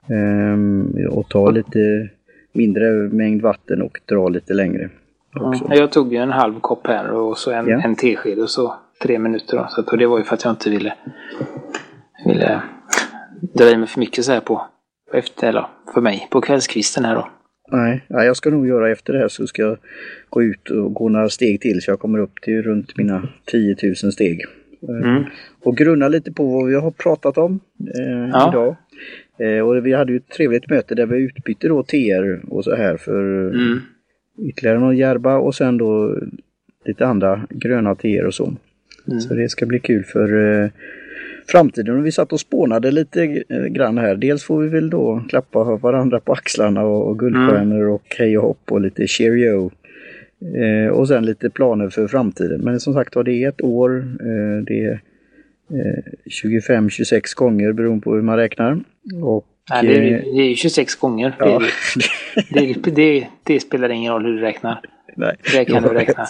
Ehm, 0.10 0.96
och 1.10 1.30
ta 1.30 1.52
lite 1.52 2.10
mindre 2.54 2.92
mängd 2.92 3.42
vatten 3.42 3.82
och 3.82 4.00
dra 4.06 4.30
lite 4.30 4.54
längre. 4.54 4.90
Också. 5.36 5.66
Ja, 5.70 5.76
Jag 5.76 5.92
tog 5.92 6.14
ju 6.14 6.18
en 6.20 6.30
halv 6.32 6.60
kopp 6.60 6.88
här 6.88 7.12
och 7.12 7.38
så 7.38 7.52
en, 7.52 7.68
Ja. 7.68 7.82
en 7.82 7.96
tesked 7.96 8.40
och 8.40 8.50
så 8.50 8.76
tre 9.02 9.20
minuter. 9.20 9.58
Då. 9.58 9.66
Så 9.70 9.82
att, 9.82 9.88
och 9.90 9.98
det 9.98 10.06
var 10.06 10.18
ju 10.18 10.24
för 10.24 10.34
att 10.34 10.44
jag 10.44 10.52
inte 10.52 10.70
ville, 10.70 10.94
ville 12.26 12.62
dra 13.54 13.70
i 13.72 13.78
mig 13.78 13.88
för 13.88 14.00
mycket 14.00 14.26
så 14.26 14.32
här 14.32 14.40
på 14.40 14.68
efter, 15.14 15.48
eller 15.50 15.66
för 15.94 16.02
mig, 16.02 16.28
på 16.32 16.42
kvällskvisten 16.42 17.06
här 17.06 17.16
då. 17.16 17.30
Nej, 17.72 18.06
ja, 18.08 18.24
jag 18.24 18.36
ska 18.38 18.50
nog 18.50 18.68
göra 18.68 18.92
efter 18.92 19.14
det 19.14 19.20
här 19.20 19.28
så 19.28 19.48
ska 19.48 19.62
jag 19.62 19.78
gå 20.30 20.44
ut 20.44 20.70
och 20.70 20.94
gå 20.94 21.10
några 21.10 21.30
steg 21.30 21.62
till 21.62 21.82
så 21.82 21.92
jag 21.92 22.00
kommer 22.00 22.20
upp 22.20 22.42
till 22.42 22.64
runt 22.64 22.98
mina 22.98 23.30
10 23.46 23.76
000 23.84 23.96
steg. 23.96 24.42
Eh, 24.42 24.48
Mm. 24.90 25.24
Och 25.64 25.78
grunna 25.78 26.08
lite 26.08 26.32
på 26.32 26.46
vad 26.46 26.68
vi 26.68 26.76
har 26.76 26.92
pratat 26.92 27.38
om 27.38 27.60
eh, 28.00 28.30
Ja. 28.32 28.50
idag. 28.52 28.76
Eh, 29.50 29.68
och 29.68 29.86
vi 29.86 29.94
hade 29.94 30.12
ju 30.12 30.18
ett 30.18 30.30
trevligt 30.30 30.70
möte 30.70 30.96
där 30.96 31.06
vi 31.06 31.18
utbytte 31.18 31.68
då 31.68 31.84
TR 31.84 32.42
och 32.54 32.64
så 32.64 32.76
här 32.76 32.98
för 32.98 33.50
Mm. 33.54 33.80
ytterligare 34.40 34.80
någon 34.80 34.98
järba 34.98 35.38
och 35.38 35.56
sen 35.56 35.78
då 35.78 36.18
lite 36.86 37.06
andra 37.08 37.48
gröna 37.50 37.96
TR 37.96 38.26
och 38.26 38.34
så. 38.34 38.54
Mm. 39.08 39.20
Så 39.22 39.34
det 39.34 39.50
ska 39.50 39.66
bli 39.66 39.80
kul 39.80 40.04
för 40.04 40.62
eh, 40.64 40.70
framtiden. 41.52 41.98
Och 42.00 42.06
vi 42.06 42.12
satt 42.12 42.34
och 42.34 42.40
spånade 42.40 42.92
lite 42.92 43.44
eh, 43.50 43.64
grann 43.66 43.98
här. 43.98 44.16
Dels 44.16 44.44
får 44.44 44.62
vi 44.62 44.70
väl 44.70 44.90
då 44.90 45.24
klappa 45.30 45.64
varandra 45.64 46.20
på 46.20 46.34
axlarna 46.34 46.84
och, 46.84 47.08
och 47.10 47.20
guldstjärnor 47.20 47.88
och 47.90 48.16
hej 48.20 48.38
och 48.38 48.44
hopp 48.44 48.72
och 48.72 48.82
lite 48.82 49.08
cheerio. 49.08 49.72
Eh, 50.56 50.92
och 50.94 51.08
sen 51.08 51.26
lite 51.26 51.50
planer 51.50 51.90
för 51.90 52.08
framtiden. 52.08 52.62
Men 52.62 52.80
som 52.80 52.94
sagt 52.94 53.16
var, 53.16 53.24
det 53.24 53.44
är 53.44 53.50
ett 53.50 53.62
år. 53.62 53.98
Eh, 54.00 54.64
det 54.66 54.84
är 54.84 55.02
eh, 55.74 56.04
25-26 56.70 57.36
gånger 57.36 57.74
beroende 57.74 58.04
på 58.04 58.14
hur 58.16 58.22
man 58.22 58.38
räknar. 58.38 58.80
Och, 59.24 59.46
Nej, 59.70 59.88
det, 59.88 59.94
är, 59.94 60.02
eh, 60.14 60.24
det 60.36 60.42
är 60.42 60.50
ju 60.50 60.56
26 60.56 60.96
gånger. 60.96 61.36
Det, 61.40 61.46
ja. 61.46 61.62
ju- 62.62 62.74
det, 62.74 62.92
det, 62.96 63.28
det 63.44 63.60
spelar 63.60 63.90
ingen 63.90 64.14
roll 64.14 64.26
hur 64.26 64.34
du 64.34 64.40
räknar. 64.40 64.80
Nej, 65.16 65.36
Det 65.54 65.66
kan 65.66 65.84
du 65.84 65.90
räkna. 65.90 66.26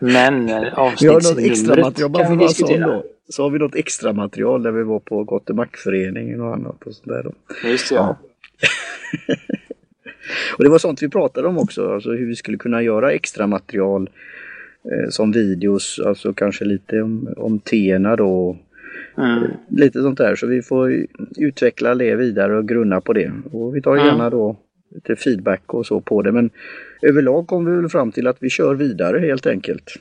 Men 0.00 0.48
eh, 0.48 0.78
avsnittsnumret 0.78 1.96
kan 1.96 2.38
vi 2.38 2.44
diskutera. 2.44 2.86
då. 2.86 3.04
Så 3.28 3.42
har 3.42 3.50
vi 3.50 3.58
något 3.58 3.74
extra 3.74 4.12
material 4.12 4.62
där 4.62 4.70
vi 4.72 4.82
var 4.82 4.98
på 5.00 5.24
Gott 5.24 5.50
föreningen 5.84 6.40
och 6.40 6.54
annat 6.54 6.82
och 6.82 6.94
sådär 6.94 7.22
då. 7.22 7.32
Just 7.68 7.88
det, 7.88 7.94
ja. 7.94 8.18
Och 10.58 10.64
det 10.64 10.70
var 10.70 10.78
sånt 10.78 11.02
vi 11.02 11.08
pratade 11.08 11.48
om 11.48 11.58
också, 11.58 11.94
alltså 11.94 12.10
hur 12.10 12.26
vi 12.26 12.36
skulle 12.36 12.58
kunna 12.58 12.82
göra 12.82 13.12
extra 13.12 13.46
material 13.46 14.10
eh, 14.84 15.08
som 15.10 15.32
videos, 15.32 16.00
alltså 16.06 16.32
kanske 16.32 16.64
lite 16.64 17.02
om, 17.02 17.34
om 17.36 17.58
teerna 17.58 18.16
då. 18.16 18.56
Mm. 19.18 19.50
Lite 19.68 20.02
sånt 20.02 20.18
där, 20.18 20.36
så 20.36 20.46
vi 20.46 20.62
får 20.62 21.06
utveckla 21.36 21.94
det 21.94 22.16
vidare 22.16 22.58
och 22.58 22.68
grunna 22.68 23.00
på 23.00 23.12
det. 23.12 23.32
Och 23.52 23.76
vi 23.76 23.82
tar 23.82 23.94
Mm. 23.94 24.06
gärna 24.06 24.30
då 24.30 24.56
lite 24.94 25.16
feedback 25.16 25.74
och 25.74 25.86
så 25.86 26.00
på 26.00 26.22
det, 26.22 26.32
men 26.32 26.50
överlag 27.02 27.46
kom 27.46 27.64
vi 27.64 27.76
väl 27.76 27.88
fram 27.88 28.12
till 28.12 28.26
att 28.26 28.36
vi 28.40 28.50
kör 28.50 28.74
vidare 28.74 29.18
helt 29.18 29.46
enkelt. 29.46 29.92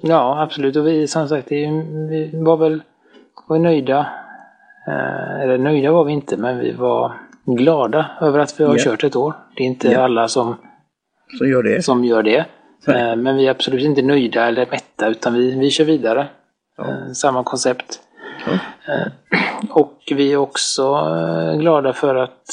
Ja, 0.00 0.42
absolut. 0.42 0.76
Och 0.76 0.86
vi 0.86 1.06
som 1.08 1.28
sagt, 1.28 1.52
vi 1.52 2.30
var 2.34 2.56
väl 2.56 2.82
var 3.46 3.58
nöjda. 3.58 4.06
Eh, 4.88 5.40
eller 5.40 5.58
nöjda 5.58 5.92
var 5.92 6.04
vi 6.04 6.12
inte, 6.12 6.36
men 6.36 6.58
vi 6.58 6.72
var 6.72 7.12
glada 7.44 8.06
över 8.20 8.38
att 8.38 8.60
vi 8.60 8.64
har 8.64 8.74
Ja. 8.76 8.78
kört 8.84 9.04
ett 9.04 9.16
år. 9.16 9.34
Det 9.56 9.62
är 9.62 9.66
inte 9.66 9.88
Ja. 9.88 10.00
alla 10.00 10.28
som, 10.28 10.56
Så 11.38 11.46
gör 11.46 11.62
det. 11.62 11.82
som 11.84 12.04
gör 12.04 12.22
det. 12.22 12.38
Eh, 12.88 13.16
men 13.16 13.36
vi 13.36 13.46
är 13.46 13.50
absolut 13.50 13.82
inte 13.84 14.02
nöjda 14.02 14.46
eller 14.46 14.66
mätta, 14.70 15.08
utan 15.08 15.34
vi, 15.34 15.58
vi 15.58 15.70
kör 15.70 15.84
vidare. 15.84 16.28
Eh, 16.78 17.12
samma 17.12 17.44
koncept. 17.44 18.00
Ja. 18.46 18.58
Och 19.70 19.98
vi 20.10 20.32
är 20.32 20.36
också 20.36 20.94
glada 21.58 21.92
för 21.92 22.14
att 22.14 22.50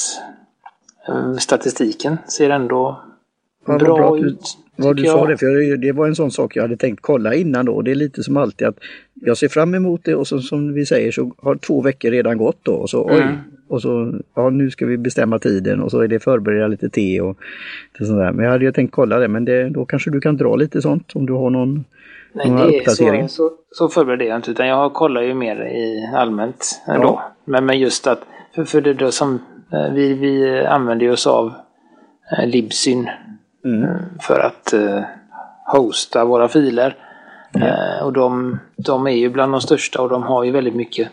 statistiken 1.38 2.18
ser 2.28 2.50
ändå 2.50 3.00
Ja, 3.66 3.78
bra, 3.78 3.96
bra 3.96 4.18
ut. 4.18 4.58
Vad 4.76 4.96
du 4.96 5.04
sa 5.04 5.26
det, 5.26 5.36
för 5.36 5.76
det 5.76 5.92
var 5.92 6.06
en 6.06 6.14
sån 6.14 6.30
sak 6.30 6.56
jag 6.56 6.62
hade 6.62 6.76
tänkt 6.76 7.02
kolla 7.02 7.34
innan 7.34 7.66
då. 7.66 7.82
Det 7.82 7.90
är 7.90 7.94
lite 7.94 8.22
som 8.22 8.36
alltid 8.36 8.68
att 8.68 8.76
jag 9.14 9.36
ser 9.36 9.48
fram 9.48 9.74
emot 9.74 10.00
det 10.04 10.14
och 10.14 10.26
så, 10.26 10.40
som 10.40 10.72
vi 10.72 10.86
säger 10.86 11.12
så 11.12 11.32
har 11.38 11.56
två 11.56 11.80
veckor 11.82 12.10
redan 12.10 12.38
gått 12.38 12.58
då. 12.62 12.72
Och 12.72 12.90
så, 12.90 13.04
oj, 13.04 13.22
Mm. 13.22 13.36
och 13.68 13.82
så 13.82 14.14
ja, 14.34 14.50
nu 14.50 14.70
ska 14.70 14.86
vi 14.86 14.98
bestämma 14.98 15.38
tiden 15.38 15.80
och 15.82 15.90
så 15.90 16.00
är 16.00 16.08
det 16.08 16.20
förbereda 16.20 16.66
lite 16.66 16.88
te 16.88 17.20
och 17.20 17.38
sånt 17.98 18.18
där. 18.18 18.32
Men 18.32 18.44
jag 18.44 18.52
hade 18.52 18.64
ju 18.64 18.72
tänkt 18.72 18.92
kolla 18.92 19.18
det, 19.18 19.28
men 19.28 19.44
det, 19.44 19.68
då 19.68 19.84
kanske 19.84 20.10
du 20.10 20.20
kan 20.20 20.36
dra 20.36 20.56
lite 20.56 20.82
sånt 20.82 21.12
om 21.14 21.26
du 21.26 21.32
har 21.32 21.50
någon 21.50 21.84
Nej, 22.32 22.50
några 22.50 22.66
det 22.66 22.76
är 22.76 23.26
så, 23.26 23.28
så, 23.28 23.52
så 23.70 23.88
förbereder 23.88 24.24
jag 24.26 24.36
inte. 24.36 24.50
Utan 24.50 24.68
jag 24.68 24.92
kollar 24.92 25.22
ju 25.22 25.34
mer 25.34 25.56
i 25.66 26.10
allmänt 26.14 26.82
Ja. 26.86 27.22
Men, 27.44 27.66
men 27.66 27.78
just 27.78 28.06
att, 28.06 28.20
för, 28.54 28.64
för 28.64 28.80
det 28.80 28.94
då 28.94 29.10
som 29.10 29.38
eh, 29.72 29.94
vi, 29.94 30.14
vi 30.14 30.64
använder 30.66 31.10
oss 31.10 31.26
av 31.26 31.52
eh, 32.38 32.48
Libsyn 32.48 33.08
Mm. 33.66 33.82
eh, 33.82 33.96
för 34.20 34.40
att 34.40 34.72
eh, 34.72 35.02
hosta 35.72 36.24
våra 36.24 36.48
filer. 36.48 36.96
Eh, 37.54 38.04
och 38.04 38.12
de, 38.12 38.58
de 38.76 39.06
är 39.06 39.10
ju 39.10 39.28
bland 39.30 39.52
de 39.52 39.60
största 39.60 40.02
och 40.02 40.08
de 40.08 40.22
har 40.22 40.44
ju 40.44 40.50
väldigt 40.50 40.74
mycket 40.74 41.08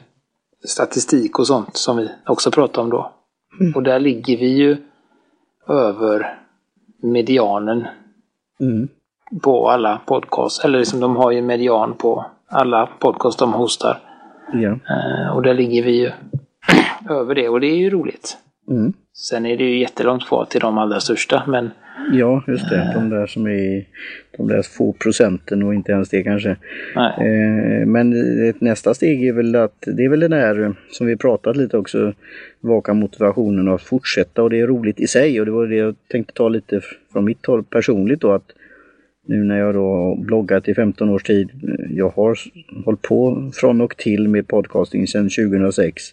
statistik 0.67 1.39
och 1.39 1.47
sånt 1.47 1.77
som 1.77 1.97
vi 1.97 2.09
också 2.25 2.51
pratar 2.51 2.81
om 2.81 2.89
då. 2.89 3.11
Mm. 3.59 3.73
Och 3.75 3.83
där 3.83 3.99
ligger 3.99 4.37
vi 4.37 4.47
ju 4.47 4.77
över 5.67 6.39
medianen 7.01 7.87
Mm. 8.59 8.87
på 9.41 9.69
alla 9.69 10.01
podcast. 10.05 10.65
Eller 10.65 10.79
liksom 10.79 10.99
de 10.99 11.15
har 11.15 11.31
ju 11.31 11.41
median 11.41 11.93
på 11.93 12.25
alla 12.49 12.89
podcast 12.99 13.39
de 13.39 13.53
hostar. 13.53 13.99
Ja. 14.53 14.69
Eh, 14.69 15.35
och 15.35 15.41
där 15.41 15.53
ligger 15.53 15.83
vi 15.83 15.91
ju 15.91 16.11
över 17.09 17.35
det 17.35 17.49
och 17.49 17.59
det 17.59 17.67
är 17.67 17.77
ju 17.77 17.89
roligt. 17.89 18.37
Mm. 18.69 18.93
Sen 19.13 19.45
är 19.45 19.57
det 19.57 19.63
ju 19.63 19.79
jättelångt 19.79 20.27
kvar 20.27 20.45
till 20.45 20.61
de 20.61 20.77
allra 20.77 20.99
största 20.99 21.43
men 21.47 21.71
ja, 22.11 22.43
just 22.47 22.69
det. 22.69 22.91
De 22.95 23.09
där 23.09 23.27
som 23.27 23.47
är 23.47 23.85
de 24.37 24.47
där 24.47 24.61
få 24.61 24.93
procenten 24.93 25.63
och 25.63 25.73
inte 25.73 25.91
ens 25.91 26.09
det 26.09 26.23
kanske. 26.23 26.55
nej. 26.95 27.13
Eh, 27.17 27.85
Men 27.85 28.13
nästa 28.59 28.93
steg 28.93 29.27
är 29.27 29.33
väl 29.33 29.55
att 29.55 29.83
det 29.97 30.05
är 30.05 30.09
väl 30.09 30.19
den 30.19 30.33
här 30.33 30.75
som 30.89 31.07
vi 31.07 31.17
pratat 31.17 31.57
lite 31.57 31.77
också, 31.77 32.13
vaka 32.61 32.93
motivationen 32.93 33.67
och 33.67 33.75
att 33.75 33.81
fortsätta 33.81 34.43
och 34.43 34.49
det 34.49 34.59
är 34.59 34.67
roligt 34.67 34.99
i 34.99 35.07
sig 35.07 35.39
och 35.39 35.45
det 35.45 35.51
var 35.51 35.67
det 35.67 35.75
jag 35.75 35.95
tänkte 36.07 36.33
ta 36.33 36.49
lite 36.49 36.81
från 37.13 37.25
mitt 37.25 37.45
håll 37.45 37.63
personligt 37.63 38.21
då 38.21 38.31
att 38.31 38.51
nu 39.27 39.43
när 39.43 39.59
jag 39.59 39.73
då 39.73 40.15
bloggat 40.15 40.67
i 40.67 40.73
15 40.73 41.09
års 41.09 41.23
tid, 41.23 41.49
eh, 41.63 41.97
jag 41.97 42.09
har 42.09 42.37
hållit 42.85 43.01
på 43.01 43.51
från 43.53 43.81
och 43.81 43.97
till 43.97 44.27
med 44.27 44.47
podcasting 44.47 45.07
sedan 45.07 45.29
2006. 45.29 46.03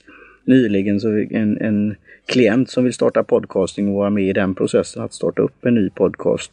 Nyligen 0.45 1.01
så 1.01 1.09
en, 1.31 1.59
en 1.61 1.97
klient 2.27 2.71
som 2.71 2.85
vill 2.85 2.93
starta 2.93 3.23
podcasting 3.23 3.89
och 3.89 3.95
vara 3.95 4.11
med 4.11 4.25
i 4.25 4.33
den 4.33 4.55
processen 4.55 5.03
att 5.03 5.13
starta 5.13 5.43
upp 5.43 5.65
en 5.65 5.75
ny 5.75 5.91
podcast 5.91 6.51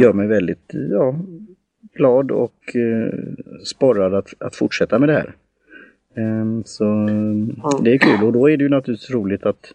gör 0.00 0.12
mig 0.12 0.26
väldigt 0.26 0.70
ja, 0.90 1.16
glad 1.94 2.30
och 2.30 2.76
eh, 2.76 3.12
sporrad 3.64 4.14
att, 4.14 4.34
att 4.38 4.56
fortsätta 4.56 4.98
med 4.98 5.08
det 5.08 5.12
här. 5.12 5.34
Ehm, 6.16 6.62
så 6.64 6.84
det 7.82 7.94
är 7.94 7.98
kul 7.98 8.26
och 8.26 8.32
då 8.32 8.50
är 8.50 8.56
det 8.56 8.64
ju 8.64 8.70
naturligtvis 8.70 9.10
roligt 9.10 9.46
att 9.46 9.74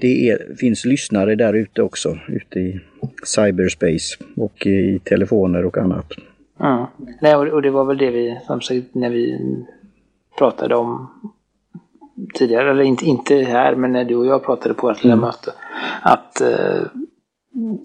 det 0.00 0.30
är, 0.30 0.54
finns 0.56 0.84
lyssnare 0.84 1.34
där 1.34 1.52
ute 1.52 1.82
också, 1.82 2.18
ute 2.28 2.58
i 2.58 2.80
cyberspace 3.24 4.24
och 4.36 4.66
i 4.66 4.98
telefoner 4.98 5.64
och 5.64 5.78
annat. 5.78 6.12
Mm. 6.60 6.84
Nej, 7.22 7.36
och, 7.36 7.46
och 7.46 7.62
det 7.62 7.70
var 7.70 7.84
väl 7.84 7.98
det 7.98 8.10
vi, 8.10 8.38
som 8.46 8.60
sagt, 8.60 8.94
när 8.94 9.10
vi 9.10 9.38
pratade 10.38 10.74
om 10.74 11.10
tidigare, 12.34 12.70
eller 12.70 12.82
inte, 12.82 13.04
inte 13.04 13.34
här, 13.36 13.74
men 13.74 13.92
när 13.92 14.04
du 14.04 14.16
och 14.16 14.26
jag 14.26 14.44
pratade 14.44 14.74
på 14.74 14.90
ett 14.90 15.04
lilla 15.04 15.16
möte. 15.16 15.52
Att 16.02 16.40
eh, 16.40 16.82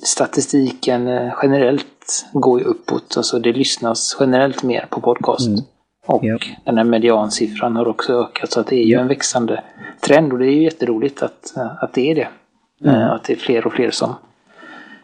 statistiken 0.03 1.07
eh, 1.07 1.33
generellt 1.41 2.25
går 2.33 2.59
ju 2.59 2.65
uppåt. 2.65 3.13
Alltså 3.17 3.39
det 3.39 3.53
lyssnas 3.53 4.17
generellt 4.19 4.63
mer 4.63 4.85
på 4.89 5.01
podcast. 5.01 5.49
Och 6.05 6.23
Ja. 6.23 6.37
den 6.65 6.77
här 6.77 6.83
mediansiffran 6.83 7.75
har 7.75 7.87
också 7.87 8.13
ökat. 8.13 8.51
Så 8.51 8.59
att 8.59 8.67
det 8.67 8.75
är 8.75 8.85
ju 8.85 8.95
en 8.95 9.07
växande 9.07 9.63
trend 10.01 10.33
och 10.33 10.39
det 10.39 10.45
är 10.45 10.55
ju 10.55 10.63
jätteroligt 10.63 11.23
att, 11.23 11.53
att 11.81 11.93
det 11.93 12.11
är 12.11 12.15
det. 12.15 12.27
Eh, 12.89 13.11
Att 13.11 13.23
det 13.23 13.33
är 13.33 13.37
fler 13.37 13.67
och 13.67 13.73
fler 13.73 13.91
som 13.91 14.15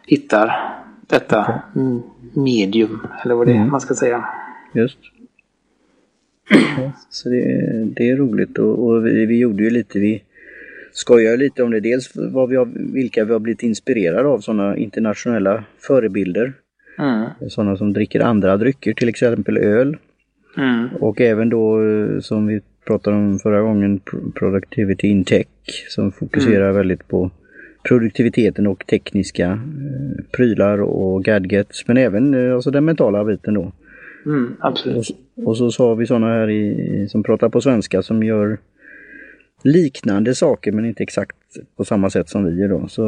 hittar 0.06 0.74
detta 1.06 1.62
medium, 2.34 3.06
eller 3.24 3.34
vad 3.34 3.46
det 3.46 3.52
är 3.52 3.56
mm. 3.56 3.70
man 3.70 3.80
ska 3.80 3.94
säga. 3.94 4.28
Just. 4.74 4.98
Så 7.10 7.28
det, 7.28 7.84
det 7.96 8.10
är 8.10 8.16
roligt 8.16 8.58
och, 8.58 8.86
och 8.86 9.06
vi, 9.06 9.26
vi, 9.26 9.38
gjorde 9.38 9.62
ju 9.62 9.70
lite, 9.70 9.98
vi 9.98 10.22
skojar 10.92 11.36
lite 11.36 11.62
om 11.62 11.70
det. 11.70 11.80
Dels 11.80 12.10
vad 12.14 12.48
vi 12.48 12.56
har, 12.56 12.68
vilka 12.92 13.24
vi 13.24 13.32
har 13.32 13.40
blivit 13.40 13.62
inspirerade 13.62 14.28
av, 14.28 14.40
sådana 14.40 14.76
internationella 14.76 15.64
förebilder. 15.78 16.52
Mm. 16.98 17.28
Sådana 17.48 17.76
som 17.76 17.92
dricker 17.92 18.20
andra 18.20 18.56
drycker, 18.56 18.92
till 18.92 19.08
exempel 19.08 19.56
öl. 19.56 19.96
Mm. 20.58 20.88
Och 21.00 21.20
även 21.20 21.48
då 21.48 21.80
som 22.20 22.46
vi 22.46 22.60
pratade 22.86 23.16
om 23.16 23.38
förra 23.38 23.60
gången, 23.60 24.00
Productivity 24.34 25.08
in 25.08 25.24
Tech, 25.24 25.46
som 25.88 26.12
fokuserar 26.12 26.64
mm. 26.64 26.76
väldigt 26.76 27.08
på 27.08 27.30
produktiviteten 27.88 28.66
och 28.66 28.86
tekniska 28.86 29.46
eh, 29.50 30.24
prylar 30.36 30.80
och 30.80 31.24
gadgets, 31.24 31.88
men 31.88 31.96
även 31.96 32.34
eh, 32.34 32.54
alltså 32.54 32.70
den 32.70 32.84
mentala 32.84 33.24
biten 33.24 33.54
då. 33.54 33.72
Mm, 34.26 34.56
absolut. 34.60 35.16
Och, 35.34 35.46
och, 35.46 35.56
så, 35.56 35.70
så 35.70 35.88
har 35.88 35.96
vi 35.96 36.06
sådana 36.06 36.26
här 36.26 36.50
i, 36.50 37.06
som 37.08 37.22
pratar 37.22 37.48
på 37.48 37.60
svenska 37.60 38.02
som 38.02 38.22
gör 38.22 38.58
liknande 39.62 40.34
saker 40.34 40.72
men 40.72 40.84
inte 40.84 41.02
exakt 41.02 41.36
på 41.76 41.84
samma 41.84 42.10
sätt 42.10 42.28
som 42.28 42.44
vi 42.44 42.60
gör 42.60 42.68
då. 42.68 42.88
Så 42.88 43.06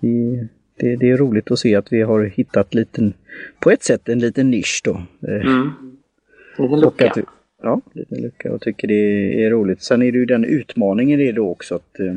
vi, 0.00 0.48
det, 0.76 0.96
det, 0.96 1.10
är 1.10 1.16
roligt 1.16 1.50
att 1.50 1.58
se 1.58 1.74
att 1.74 1.92
vi 1.92 2.02
har 2.02 2.24
hittat 2.24 2.74
liten, 2.74 3.12
på 3.60 3.70
ett 3.70 3.82
sätt 3.82 4.08
en 4.08 4.18
liten 4.18 4.50
nisch 4.50 4.80
då. 4.84 5.02
Eh, 5.28 5.46
mm. 5.46 5.70
En 6.58 6.64
liten 6.64 6.80
lucka. 6.80 7.12
Vi, 7.16 7.22
ja, 7.62 7.80
liten 7.92 8.22
lucka 8.22 8.52
och 8.52 8.60
tycker 8.60 8.88
det 8.88 9.44
är 9.44 9.50
roligt. 9.50 9.82
Sen 9.82 10.02
är 10.02 10.12
det 10.12 10.18
ju 10.18 10.26
den 10.26 10.44
utmaningen 10.44 11.18
det 11.18 11.28
är 11.28 11.32
då 11.32 11.50
också 11.50 11.74
att 11.74 12.00
eh, 12.00 12.14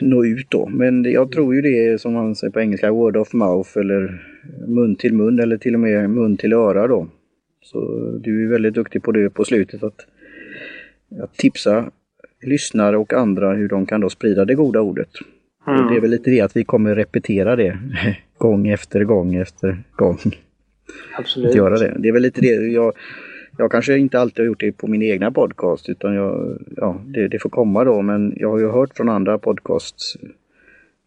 nå 0.00 0.24
ut 0.24 0.46
då. 0.50 0.66
Men 0.66 1.04
jag 1.04 1.32
tror 1.32 1.54
ju 1.54 1.62
det 1.62 1.86
är 1.86 1.96
som 1.96 2.12
man 2.12 2.34
säger 2.34 2.50
på 2.50 2.60
engelska, 2.60 2.92
word 2.92 3.16
of 3.16 3.32
mouth 3.32 3.78
eller 3.78 4.26
mun 4.66 4.96
till 4.96 5.14
mun 5.14 5.38
eller 5.38 5.56
till 5.56 5.74
och 5.74 5.80
med 5.80 6.10
mun 6.10 6.36
till 6.36 6.52
öra 6.52 6.86
då. 6.86 7.08
Så 7.62 8.10
du 8.22 8.44
är 8.44 8.48
väldigt 8.48 8.74
duktig 8.74 9.02
på 9.02 9.12
det 9.12 9.30
på 9.30 9.44
slutet 9.44 9.82
att, 9.82 10.06
att 11.22 11.36
tipsa 11.36 11.90
lyssnare 12.42 12.96
och 12.96 13.12
andra 13.12 13.54
hur 13.54 13.68
de 13.68 13.86
kan 13.86 14.00
då 14.00 14.08
sprida 14.08 14.44
det 14.44 14.54
goda 14.54 14.80
ordet. 14.80 15.10
Mm. 15.66 15.86
Det 15.86 15.96
är 15.96 16.00
väl 16.00 16.10
lite 16.10 16.30
det 16.30 16.40
att 16.40 16.56
vi 16.56 16.64
kommer 16.64 16.94
repetera 16.94 17.56
det 17.56 17.78
gång 18.38 18.68
efter 18.68 19.04
gång 19.04 19.34
efter 19.34 19.82
gång. 19.96 20.18
Absolut. 21.18 21.48
Att 21.50 21.56
göra 21.56 21.78
det. 21.78 21.96
det 21.98 22.08
är 22.08 22.12
väl 22.12 22.22
lite 22.22 22.40
det 22.40 22.46
jag 22.46 22.92
jag 23.56 23.70
kanske 23.70 23.98
inte 23.98 24.20
alltid 24.20 24.38
har 24.38 24.46
gjort 24.46 24.60
det 24.60 24.72
på 24.72 24.86
min 24.86 25.02
egna 25.02 25.30
podcast 25.30 25.88
utan 25.88 26.14
jag, 26.14 26.58
ja, 26.76 27.00
det, 27.06 27.28
det 27.28 27.38
får 27.38 27.50
komma 27.50 27.84
då 27.84 28.02
men 28.02 28.34
jag 28.36 28.50
har 28.50 28.58
ju 28.58 28.70
hört 28.70 28.96
från 28.96 29.08
andra 29.08 29.38
podcasts 29.38 30.16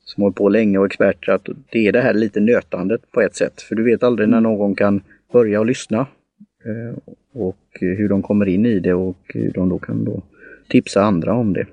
som 0.04 0.24
hållit 0.24 0.36
på 0.36 0.50
länge 0.50 0.78
och 0.78 0.86
experter 0.86 1.32
att 1.32 1.50
det 1.70 1.88
är 1.88 1.92
det 1.92 2.02
här 2.02 2.14
lite 2.14 2.40
nötandet 2.40 3.12
på 3.12 3.22
ett 3.22 3.36
sätt. 3.36 3.62
För 3.62 3.76
du 3.76 3.84
vet 3.84 4.04
aldrig 4.04 4.30
när 4.30 4.38
mm. 4.38 4.52
någon 4.52 4.76
kan 4.76 5.02
börja 5.32 5.60
och 5.60 5.66
lyssna 5.66 6.00
eh, 6.66 7.14
och 7.34 7.58
hur 7.72 8.10
de 8.10 8.22
kommer 8.22 8.46
in 8.46 8.66
i 8.66 8.80
det 8.80 8.94
och 8.94 9.18
hur 9.34 9.52
de 9.52 9.70
då 9.70 9.80
kan 9.80 10.06
då 10.06 10.22
tipsa 10.68 11.04
andra 11.04 11.34
om 11.34 11.54
det. 11.54 11.66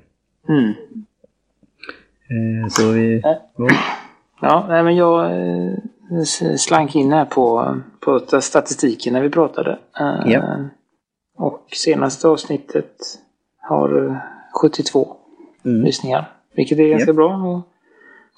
Mm. 0.49 0.73
Eh, 2.29 2.69
så 2.69 2.91
vi... 2.91 3.15
Äh. 3.15 3.21
Ja, 3.57 3.69
ja 4.41 4.67
nej, 4.69 4.83
men 4.83 4.97
jag 4.97 5.31
slank 6.59 6.97
in 6.97 7.13
här 7.13 7.25
på, 7.25 7.77
på 8.01 8.41
statistiken 8.41 9.13
när 9.13 9.23
vi 9.23 9.31
pratade. 9.31 9.79
Ja. 10.25 10.59
Och 11.37 11.65
senaste 11.73 12.29
avsnittet 12.29 13.19
har 13.61 14.21
72 14.63 15.17
mm. 15.65 15.85
lyssningar. 15.85 16.33
Vilket 16.55 16.79
är 16.79 16.89
ganska 16.89 17.11
ja. 17.11 17.15
bra. 17.15 17.37
Och, 17.37 17.63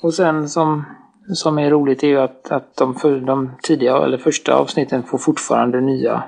och 0.05 0.15
sen 0.15 0.49
som, 0.49 0.85
som 1.33 1.59
är 1.59 1.71
roligt 1.71 2.03
är 2.03 2.09
ju 2.09 2.21
att, 2.21 2.51
att 2.51 2.77
de, 2.77 2.95
för, 2.95 3.21
de 3.21 3.51
tidiga 3.63 3.97
eller 3.97 4.19
första 4.19 4.55
avsnitten 4.55 5.03
får 5.03 5.19
fortfarande 5.19 5.81
nya, 5.81 6.23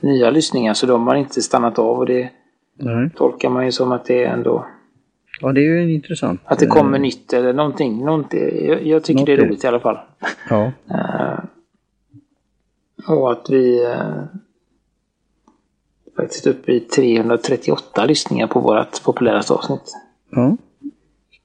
nya 0.00 0.30
lyssningar. 0.30 0.74
Så 0.74 0.86
de 0.86 1.06
har 1.06 1.14
inte 1.14 1.42
stannat 1.42 1.78
av 1.78 1.98
och 1.98 2.06
det 2.06 2.30
Nej. 2.78 3.10
tolkar 3.16 3.48
man 3.50 3.64
ju 3.64 3.72
som 3.72 3.92
att 3.92 4.04
det 4.04 4.24
är 4.24 4.28
ändå 4.28 4.66
Ja, 5.40 5.52
det 5.52 5.60
är 5.60 5.64
ju 5.64 5.94
intressant. 5.94 6.40
Att 6.44 6.58
det 6.58 6.66
kommer 6.66 6.98
nytt 6.98 7.32
eller 7.32 7.52
någonting. 7.52 8.04
någonting 8.04 8.66
jag, 8.68 8.86
jag 8.86 9.04
tycker 9.04 9.20
Något 9.20 9.26
det 9.26 9.32
är 9.32 9.36
roligt 9.36 9.64
i 9.64 9.66
alla 9.66 9.80
fall. 9.80 9.98
Ja. 10.50 10.72
Uh, 10.90 11.40
och 13.16 13.32
att 13.32 13.50
vi 13.50 13.86
uh, 13.86 14.24
faktiskt 16.16 16.46
uppe 16.46 16.72
i 16.72 16.80
338 16.80 18.04
lyssningar 18.04 18.46
på 18.46 18.60
vårt 18.60 19.04
populäraste 19.04 19.52
avsnitt. 19.52 19.96
Ja. 20.30 20.56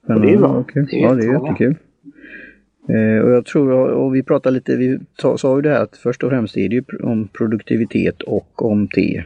Spännande. 0.04 0.26
det 0.26 0.34
är 0.34 0.38
bra. 0.38 0.58
Okay. 0.58 0.82
Det 0.82 0.96
är 0.96 1.02
ja, 1.02 1.14
det 1.14 1.24
är 1.24 1.32
jättekul. 1.32 1.76
Eh, 2.88 3.24
och 3.24 3.30
jag 3.30 3.46
tror, 3.46 3.72
och 3.72 4.14
vi 4.14 4.22
pratar 4.22 4.50
lite, 4.50 4.76
vi 4.76 4.98
sa 5.16 5.56
ju 5.56 5.62
det 5.62 5.68
här 5.68 5.82
att 5.82 5.96
först 5.96 6.22
och 6.22 6.30
främst 6.30 6.56
är 6.56 6.68
det 6.68 6.74
ju 6.74 6.84
om 7.02 7.28
produktivitet 7.28 8.22
och 8.22 8.62
om 8.62 8.88
te. 8.88 9.24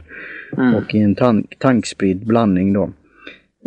Mm. 0.57 0.75
Och 0.75 0.95
i 0.95 0.99
en 0.99 1.15
tan 1.15 1.47
tankspridd 1.57 2.27
blandning 2.27 2.73
då. 2.73 2.89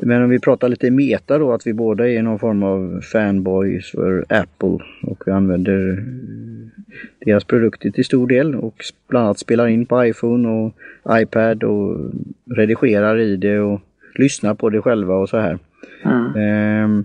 Men 0.03 0.23
om 0.23 0.31
vi 0.31 0.41
pratar 0.41 0.69
lite 0.69 0.91
meta 0.91 1.39
då, 1.39 1.53
att 1.53 1.67
vi 1.67 1.73
båda 1.73 2.09
är 2.09 2.23
någon 2.23 2.39
form 2.39 2.63
av 2.63 3.01
fanboys 3.01 3.91
för 3.91 4.25
Apple 4.29 4.79
och 5.03 5.23
vi 5.27 5.33
använder 5.33 6.05
deras 7.25 7.45
produkter 7.45 7.91
till 7.91 8.05
stor 8.05 8.29
del 8.29 8.55
och 8.55 8.85
bland 9.09 9.25
annat 9.25 9.39
spelar 9.39 9.67
in 9.67 9.87
på 9.87 10.05
iPhone 10.05 10.49
och 10.49 10.75
iPad 11.21 11.65
och 11.65 12.11
redigerar 12.57 13.19
i 13.19 13.37
det 13.37 13.59
och 13.59 13.81
lyssnar 14.15 14.55
på 14.55 14.71
det 14.71 14.83
själva 14.83 15.15
och 15.15 15.29
så 15.29 15.39
här. 15.39 15.59
Mm. 16.05 16.35
Ehm, 16.37 17.05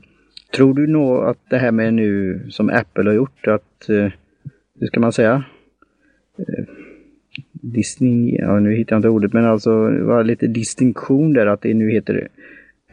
tror 0.55 0.73
du 0.73 0.87
nog 0.87 1.23
att 1.23 1.39
det 1.49 1.57
här 1.57 1.71
med 1.71 1.93
nu 1.93 2.39
som 2.49 2.69
Apple 2.69 3.09
har 3.09 3.15
gjort 3.15 3.47
att, 3.47 3.89
eh, 3.89 4.11
hur 4.79 4.87
ska 4.87 4.99
man 4.99 5.13
säga? 5.13 5.43
Eh, 6.37 6.65
Disney, 7.51 8.37
ja 8.39 8.59
nu 8.59 8.75
hittar 8.75 8.95
jag 8.95 8.99
inte 8.99 9.09
ordet 9.09 9.33
men 9.33 9.45
alltså 9.45 9.71
var 9.89 10.23
lite 10.23 10.47
distinktion 10.47 11.33
där 11.33 11.45
att 11.45 11.61
det 11.61 11.73
nu 11.73 11.91
heter 11.91 12.27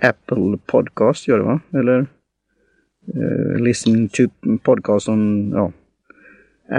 Apple 0.03 0.59
Podcast 0.67 1.29
gör 1.29 1.39
det 1.39 1.45
va? 1.45 1.61
Eller 1.73 2.07
uh, 3.17 3.63
Listen 3.63 4.09
to 4.09 4.23
Podcast 4.63 5.09
on 5.09 5.51
ja, 5.51 5.73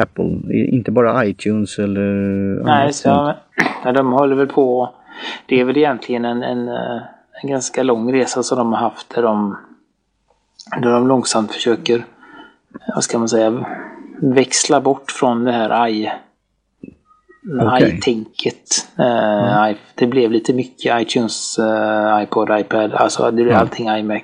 Apple, 0.02 0.54
inte 0.54 0.92
bara 0.92 1.26
iTunes 1.26 1.80
eller 1.80 2.04
Nej, 2.64 2.94
så, 2.94 3.36
ja, 3.84 3.92
de 3.92 4.12
håller 4.12 4.36
väl 4.36 4.48
på. 4.48 4.96
Det 5.46 5.60
är 5.60 5.66
väl 5.66 5.78
egentligen 5.78 6.26
en, 6.26 6.44
en, 6.44 6.68
eh, 6.68 7.02
en 7.44 7.50
ganska 7.50 7.84
lång 7.84 8.14
resa 8.14 8.44
som 8.44 8.58
de 8.58 8.74
har 8.74 8.80
haft 8.80 9.16
där 9.16 9.22
de, 9.22 9.58
där 10.82 10.92
de 10.92 11.08
långsamt 11.08 11.52
försöker, 11.52 12.06
vad 12.96 13.04
ska 13.04 13.20
man 13.20 13.30
säga, 13.30 13.66
växla 14.22 14.82
bort 14.82 15.12
från 15.12 15.44
det 15.44 15.52
här 15.52 15.88
i 15.88 16.12
okay. 17.46 17.98
i-tänket. 17.98 18.88
Uh, 19.00 19.66
mm. 19.66 19.76
Det 19.96 20.08
blev 20.08 20.32
lite 20.32 20.54
mycket 20.54 21.02
iTunes, 21.02 21.60
uh, 21.60 22.24
iPod, 22.24 22.60
iPad, 22.60 22.94
alltså 22.94 23.26
det 23.26 23.32
blev 23.32 23.48
mm. 23.48 23.60
allting 23.60 23.88
iMac. 23.88 24.24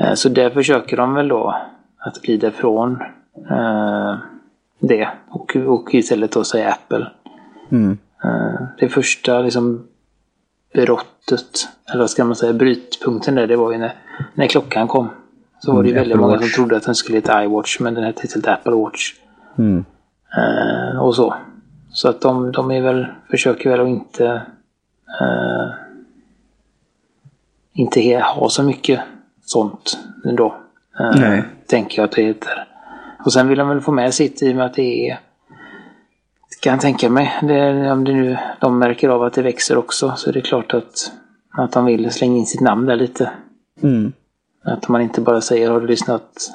Uh, 0.00 0.14
så 0.14 0.28
där 0.28 0.50
försöker 0.50 0.96
de 0.96 1.14
väl 1.14 1.28
då 1.28 1.56
att 1.98 2.22
glida 2.22 2.48
ifrån 2.48 2.98
det 4.78 5.08
och, 5.28 5.56
och 5.56 5.94
istället 5.94 6.32
då 6.32 6.44
säga 6.44 6.72
Apple. 6.72 7.06
Mm. 7.70 7.98
det 8.78 8.88
första 8.88 9.40
liksom 9.40 9.86
brottet, 10.74 11.68
eller 11.90 12.00
vad 12.00 12.10
ska 12.10 12.24
man 12.24 12.36
säga, 12.36 12.52
brytpunkten 12.52 13.34
där, 13.34 13.46
det 13.46 13.56
var 13.56 13.72
ju 13.72 13.78
när, 13.78 13.94
när 14.34 14.46
klockan 14.46 14.88
kom. 14.88 15.08
Så 15.60 15.72
var 15.72 15.82
det 15.82 15.88
ju 15.88 15.92
mm, 15.92 16.00
väldigt 16.00 16.14
Apple 16.14 16.26
många 16.26 16.36
Watch. 16.36 16.54
som 16.54 16.62
trodde 16.62 16.76
att 16.76 16.82
den 16.82 16.94
skulle 16.94 17.18
heta 17.18 17.44
iWatch, 17.44 17.80
men 17.80 17.94
den 17.94 18.04
hette 18.04 18.26
istället 18.26 18.48
Apple 18.48 18.72
Watch. 18.72 19.14
Mm. 19.58 19.84
och 21.00 21.14
så. 21.14 21.34
Så 21.90 22.08
att 22.08 22.20
de, 22.20 22.52
de 22.52 22.70
är 22.70 22.82
väl, 22.82 23.06
försöker 23.30 23.70
väl 23.70 23.80
att 23.80 23.88
inte 23.88 24.42
eh, 25.20 25.70
inte 27.72 28.18
ha 28.18 28.48
så 28.48 28.62
mycket 28.62 29.00
sånt 29.40 29.98
ändå. 30.24 30.54
Eh, 31.00 31.20
Nej. 31.20 31.42
Tänker 31.66 31.98
jag 31.98 32.04
att 32.04 32.16
det 32.16 32.22
heter. 32.22 32.68
Och 33.24 33.32
sen 33.32 33.48
vill 33.48 33.58
de 33.58 33.68
väl 33.68 33.80
få 33.80 33.92
med 33.92 34.14
sitt 34.14 34.42
i 34.42 34.52
och 34.52 34.56
med 34.56 34.66
att 34.66 34.74
det 34.74 35.10
är 35.10 35.18
kan 36.60 36.72
jag 36.72 36.80
tänka 36.80 37.10
mig. 37.10 37.38
Det, 37.42 37.92
om 37.92 38.04
det 38.04 38.12
nu, 38.12 38.38
de 38.60 38.78
märker 38.78 39.08
av 39.08 39.22
att 39.22 39.32
det 39.32 39.42
växer 39.42 39.78
också 39.78 40.14
så 40.16 40.30
är 40.30 40.32
det 40.32 40.40
klart 40.40 40.74
att, 40.74 41.12
att 41.50 41.72
de 41.72 41.84
vill 41.84 42.10
slänga 42.10 42.36
in 42.36 42.46
sitt 42.46 42.60
namn 42.60 42.86
där 42.86 42.96
lite. 42.96 43.30
Mm. 43.82 44.12
Att 44.64 44.88
man 44.88 45.00
inte 45.00 45.20
bara 45.20 45.40
säger 45.40 45.70
har 45.70 45.80
du 45.80 45.86
lyssnat, 45.86 46.50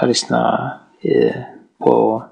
jag 0.00 0.08
lyssnar 0.08 0.78
eh, 1.00 1.36
på 1.78 2.24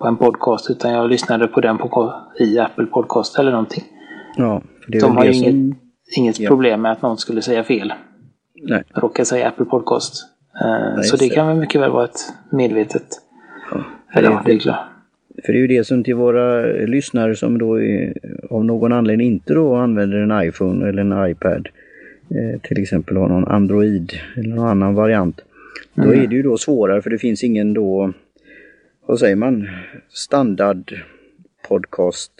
på 0.00 0.06
en 0.06 0.16
podcast 0.16 0.70
utan 0.70 0.92
jag 0.92 1.10
lyssnade 1.10 1.46
på 1.46 1.60
den 1.60 1.78
på, 1.78 2.14
i 2.38 2.58
Apple 2.58 2.86
Podcast 2.86 3.38
eller 3.38 3.50
någonting. 3.50 3.84
Ja, 4.36 4.62
De 4.86 5.16
har 5.16 5.24
ju 5.24 5.34
som... 5.34 5.48
inget, 5.48 5.76
inget 6.16 6.40
ja. 6.40 6.48
problem 6.48 6.82
med 6.82 6.92
att 6.92 7.02
någon 7.02 7.18
skulle 7.18 7.42
säga 7.42 7.64
fel. 7.64 7.92
Nej. 8.62 8.82
Råkar 8.94 9.24
säga 9.24 9.48
Apple 9.48 9.64
Podcast. 9.64 10.26
Uh, 10.64 10.96
Nej, 10.96 11.04
så 11.04 11.16
det 11.16 11.28
kan 11.28 11.46
väl 11.46 11.56
mycket 11.56 11.80
väl 11.80 11.90
vara 11.90 12.04
ett 12.04 12.20
medvetet. 12.50 13.06
Ja, 13.72 13.84
eller 14.12 14.30
ja, 14.30 14.42
det 14.46 14.52
är 14.52 14.58
klart. 14.58 14.78
För 15.44 15.52
det 15.52 15.58
är 15.58 15.60
ju 15.60 15.66
det 15.66 15.84
som 15.84 16.04
till 16.04 16.14
våra 16.14 16.62
lyssnare 16.86 17.36
som 17.36 17.58
då 17.58 17.80
är, 17.80 18.14
av 18.50 18.64
någon 18.64 18.92
anledning 18.92 19.26
inte 19.26 19.54
då 19.54 19.74
använder 19.74 20.18
en 20.18 20.48
iPhone 20.48 20.88
eller 20.88 21.02
en 21.02 21.30
iPad. 21.30 21.68
Eh, 22.30 22.60
till 22.60 22.82
exempel 22.82 23.16
har 23.16 23.28
någon 23.28 23.48
Android 23.48 24.12
eller 24.36 24.48
någon 24.48 24.68
annan 24.68 24.94
variant. 24.94 25.40
Då 25.94 26.14
är 26.14 26.26
det 26.26 26.34
ju 26.34 26.42
då 26.42 26.58
svårare 26.58 27.02
för 27.02 27.10
det 27.10 27.18
finns 27.18 27.44
ingen 27.44 27.74
då, 27.74 28.12
vad 29.10 29.18
säger 29.18 29.36
man, 29.36 29.68
standard 30.08 30.94
podcast 31.68 32.32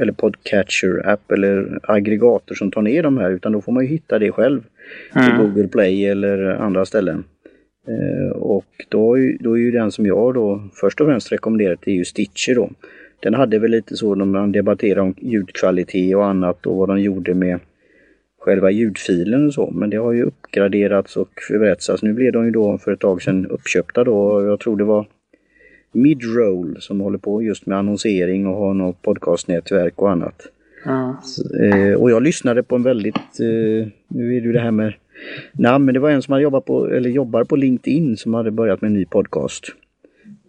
eller 0.00 0.12
podcatcher-app 0.12 1.32
eller 1.32 1.78
aggregator 1.82 2.54
som 2.54 2.70
tar 2.70 2.82
ner 2.82 3.02
de 3.02 3.18
här 3.18 3.30
utan 3.30 3.52
då 3.52 3.60
får 3.60 3.72
man 3.72 3.84
ju 3.84 3.88
hitta 3.88 4.18
det 4.18 4.32
själv 4.32 4.62
mm. 5.14 5.36
på 5.36 5.42
Google 5.42 5.68
Play 5.68 6.06
eller 6.06 6.46
andra 6.48 6.84
ställen. 6.84 7.24
Eh, 7.88 8.36
och 8.36 8.64
då, 8.88 9.16
då 9.40 9.58
är 9.58 9.60
ju 9.60 9.70
den 9.70 9.92
som 9.92 10.06
jag 10.06 10.34
då 10.34 10.68
först 10.80 11.00
och 11.00 11.06
främst 11.06 11.32
rekommenderat 11.32 11.78
det 11.84 11.90
är 11.90 11.94
ju 11.94 12.04
Stitcher 12.04 12.54
då. 12.54 12.70
Den 13.20 13.34
hade 13.34 13.58
väl 13.58 13.70
lite 13.70 13.96
så 13.96 14.14
när 14.14 14.24
man 14.24 14.52
debatterade 14.52 15.00
om 15.00 15.14
ljudkvalitet 15.18 16.16
och 16.16 16.26
annat 16.26 16.66
och 16.66 16.76
vad 16.76 16.88
de 16.88 17.00
gjorde 17.00 17.34
med 17.34 17.60
själva 18.40 18.70
ljudfilen 18.70 19.46
och 19.46 19.54
så. 19.54 19.70
Men 19.70 19.90
det 19.90 19.96
har 19.96 20.12
ju 20.12 20.22
uppgraderats 20.22 21.16
och 21.16 21.30
förbättrats. 21.48 22.02
Nu 22.02 22.12
blev 22.12 22.32
de 22.32 22.44
ju 22.44 22.50
då 22.50 22.78
för 22.78 22.92
ett 22.92 23.00
tag 23.00 23.22
sedan 23.22 23.46
uppköpta 23.46 24.04
då. 24.04 24.46
Jag 24.46 24.60
tror 24.60 24.76
det 24.76 24.84
var 24.84 25.06
Midroll 25.92 26.76
som 26.80 27.00
håller 27.00 27.18
på 27.18 27.42
just 27.42 27.66
med 27.66 27.78
annonsering 27.78 28.46
och 28.46 28.56
har 28.56 28.74
något 28.74 29.02
podcastnätverk 29.02 30.02
och 30.02 30.10
annat. 30.10 30.42
Mm. 30.86 31.14
Så, 31.22 31.56
eh, 31.56 31.94
och 31.94 32.10
jag 32.10 32.22
lyssnade 32.22 32.62
på 32.62 32.76
en 32.76 32.82
väldigt, 32.82 33.16
eh, 33.16 33.88
nu 34.08 34.36
är 34.36 34.40
det 34.40 34.46
ju 34.46 34.52
det 34.52 34.60
här 34.60 34.70
med 34.70 34.94
namn, 35.52 35.84
men 35.84 35.94
det 35.94 36.00
var 36.00 36.10
en 36.10 36.22
som 36.22 36.32
hade 36.32 36.42
jobbat 36.42 36.64
på, 36.64 36.86
eller 36.86 37.10
jobbar 37.10 37.44
på 37.44 37.56
LinkedIn 37.56 38.16
som 38.16 38.34
hade 38.34 38.50
börjat 38.50 38.80
med 38.80 38.88
en 38.88 38.94
ny 38.94 39.04
podcast. 39.04 39.64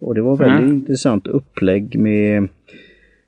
Och 0.00 0.14
det 0.14 0.22
var 0.22 0.36
väldigt 0.36 0.62
mm. 0.62 0.74
intressant 0.74 1.26
upplägg 1.26 1.98
med 1.98 2.48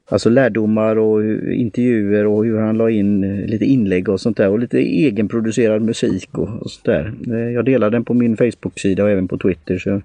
Alltså 0.09 0.31
lärdomar 0.31 0.97
och 0.97 1.25
intervjuer 1.53 2.27
och 2.27 2.45
hur 2.45 2.59
han 2.59 2.79
la 2.79 2.91
in 2.91 3.25
eh, 3.25 3.47
lite 3.47 3.65
inlägg 3.65 4.09
och 4.09 4.21
sånt 4.21 4.37
där 4.37 4.51
och 4.51 4.59
lite 4.59 4.79
egenproducerad 4.79 5.83
musik 5.83 6.39
och, 6.39 6.49
och 6.49 6.71
sånt 6.71 6.85
där. 6.85 7.13
Eh, 7.27 7.53
jag 7.53 7.65
delar 7.65 7.91
den 7.91 8.05
på 8.05 8.15
min 8.15 8.37
Facebook-sida 8.37 9.05
och 9.05 9.11
även 9.11 9.29
på 9.29 9.39
Twitter 9.39 9.79
så 9.79 10.03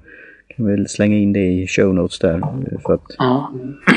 jag 0.60 0.78
väl 0.78 0.88
slänga 0.88 1.18
in 1.18 1.34
det 1.34 1.46
i 1.46 1.68
show 1.68 1.96
notes 1.96 2.20
där. 2.20 2.38
Eh, 2.38 2.80
för 2.86 2.94
att 2.94 3.16
ja. 3.18 3.54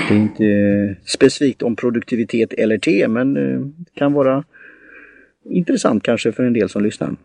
Det 0.09 0.15
är 0.15 0.19
inte 0.19 0.97
specifikt 1.05 1.63
om 1.63 1.77
produktivitet 1.77 2.53
eller 2.53 2.79
te 2.79 3.09
men 3.09 3.75
kan 3.95 4.13
vara 4.13 4.45
intressant 5.45 6.03
kanske 6.03 6.33
för 6.33 6.43
en 6.43 6.53
del 6.53 6.69
som 6.69 6.83
lyssnar. 6.83 7.17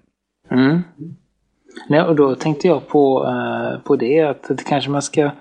Mm. 0.51 0.79
Nej, 1.89 2.01
och 2.01 2.15
då 2.15 2.35
tänkte 2.35 2.67
jag 2.67 2.87
på, 2.87 3.25
på 3.83 3.95
det 3.95 4.21
att 4.21 4.43
det 4.47 4.63
kanske 4.67 4.89
man 4.91 5.01
ska, 5.01 5.31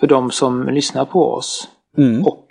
för 0.00 0.06
de 0.06 0.30
som 0.30 0.68
lyssnar 0.68 1.04
på 1.04 1.32
oss 1.32 1.68
mm. 1.96 2.22
och 2.22 2.46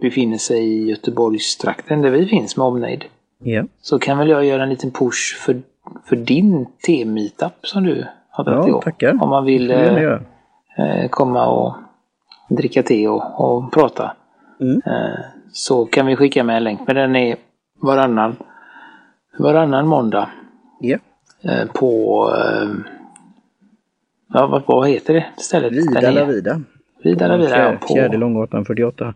befinner 0.00 0.38
sig 0.38 0.58
i 0.58 0.90
Göteborgstrakten 0.90 2.02
där 2.02 2.10
vi 2.10 2.26
finns 2.26 2.56
med 2.56 2.66
omnejd. 2.66 3.04
Yeah. 3.44 3.66
Så 3.80 3.98
kan 3.98 4.18
väl 4.18 4.28
jag 4.28 4.44
göra 4.44 4.62
en 4.62 4.70
liten 4.70 4.90
push 4.90 5.36
för, 5.38 5.62
för 6.04 6.16
din 6.16 6.66
te-meetup 6.86 7.66
som 7.66 7.84
du 7.84 8.04
har 8.32 8.44
dragit 8.44 8.62
ja, 8.62 8.68
igång. 8.68 8.82
Tackar. 8.82 9.18
Om 9.22 9.28
man 9.28 9.44
vill 9.44 9.70
eh, 9.70 10.18
eh, 10.78 11.08
komma 11.10 11.46
och 11.46 11.74
dricka 12.48 12.82
te 12.82 13.08
och, 13.08 13.40
och 13.40 13.72
prata. 13.72 14.12
Mm. 14.60 14.82
Eh, 14.86 15.18
så 15.52 15.84
kan 15.84 16.06
vi 16.06 16.16
skicka 16.16 16.44
med 16.44 16.56
en 16.56 16.64
länk. 16.64 16.80
Men 16.86 16.96
den 16.96 17.16
är 17.16 17.36
varannan, 17.80 18.36
varannan 19.38 19.86
måndag. 19.86 20.28
Yeah. 20.82 21.00
Eh, 21.42 21.66
på... 21.72 22.28
Eh, 22.36 22.70
ja, 24.34 24.46
vad, 24.46 24.62
vad 24.66 24.88
heter 24.88 25.14
det 25.14 25.26
stället? 25.36 25.72
Vida 25.72 26.10
la 26.10 26.24
Vida. 26.24 26.60
Vida 27.04 27.28
la 27.28 27.36
Vida, 27.36 27.58
ja. 27.58 27.76
På... 27.80 27.94
Fjärde 27.94 28.16
Långgatan 28.16 28.64
48 28.64 29.14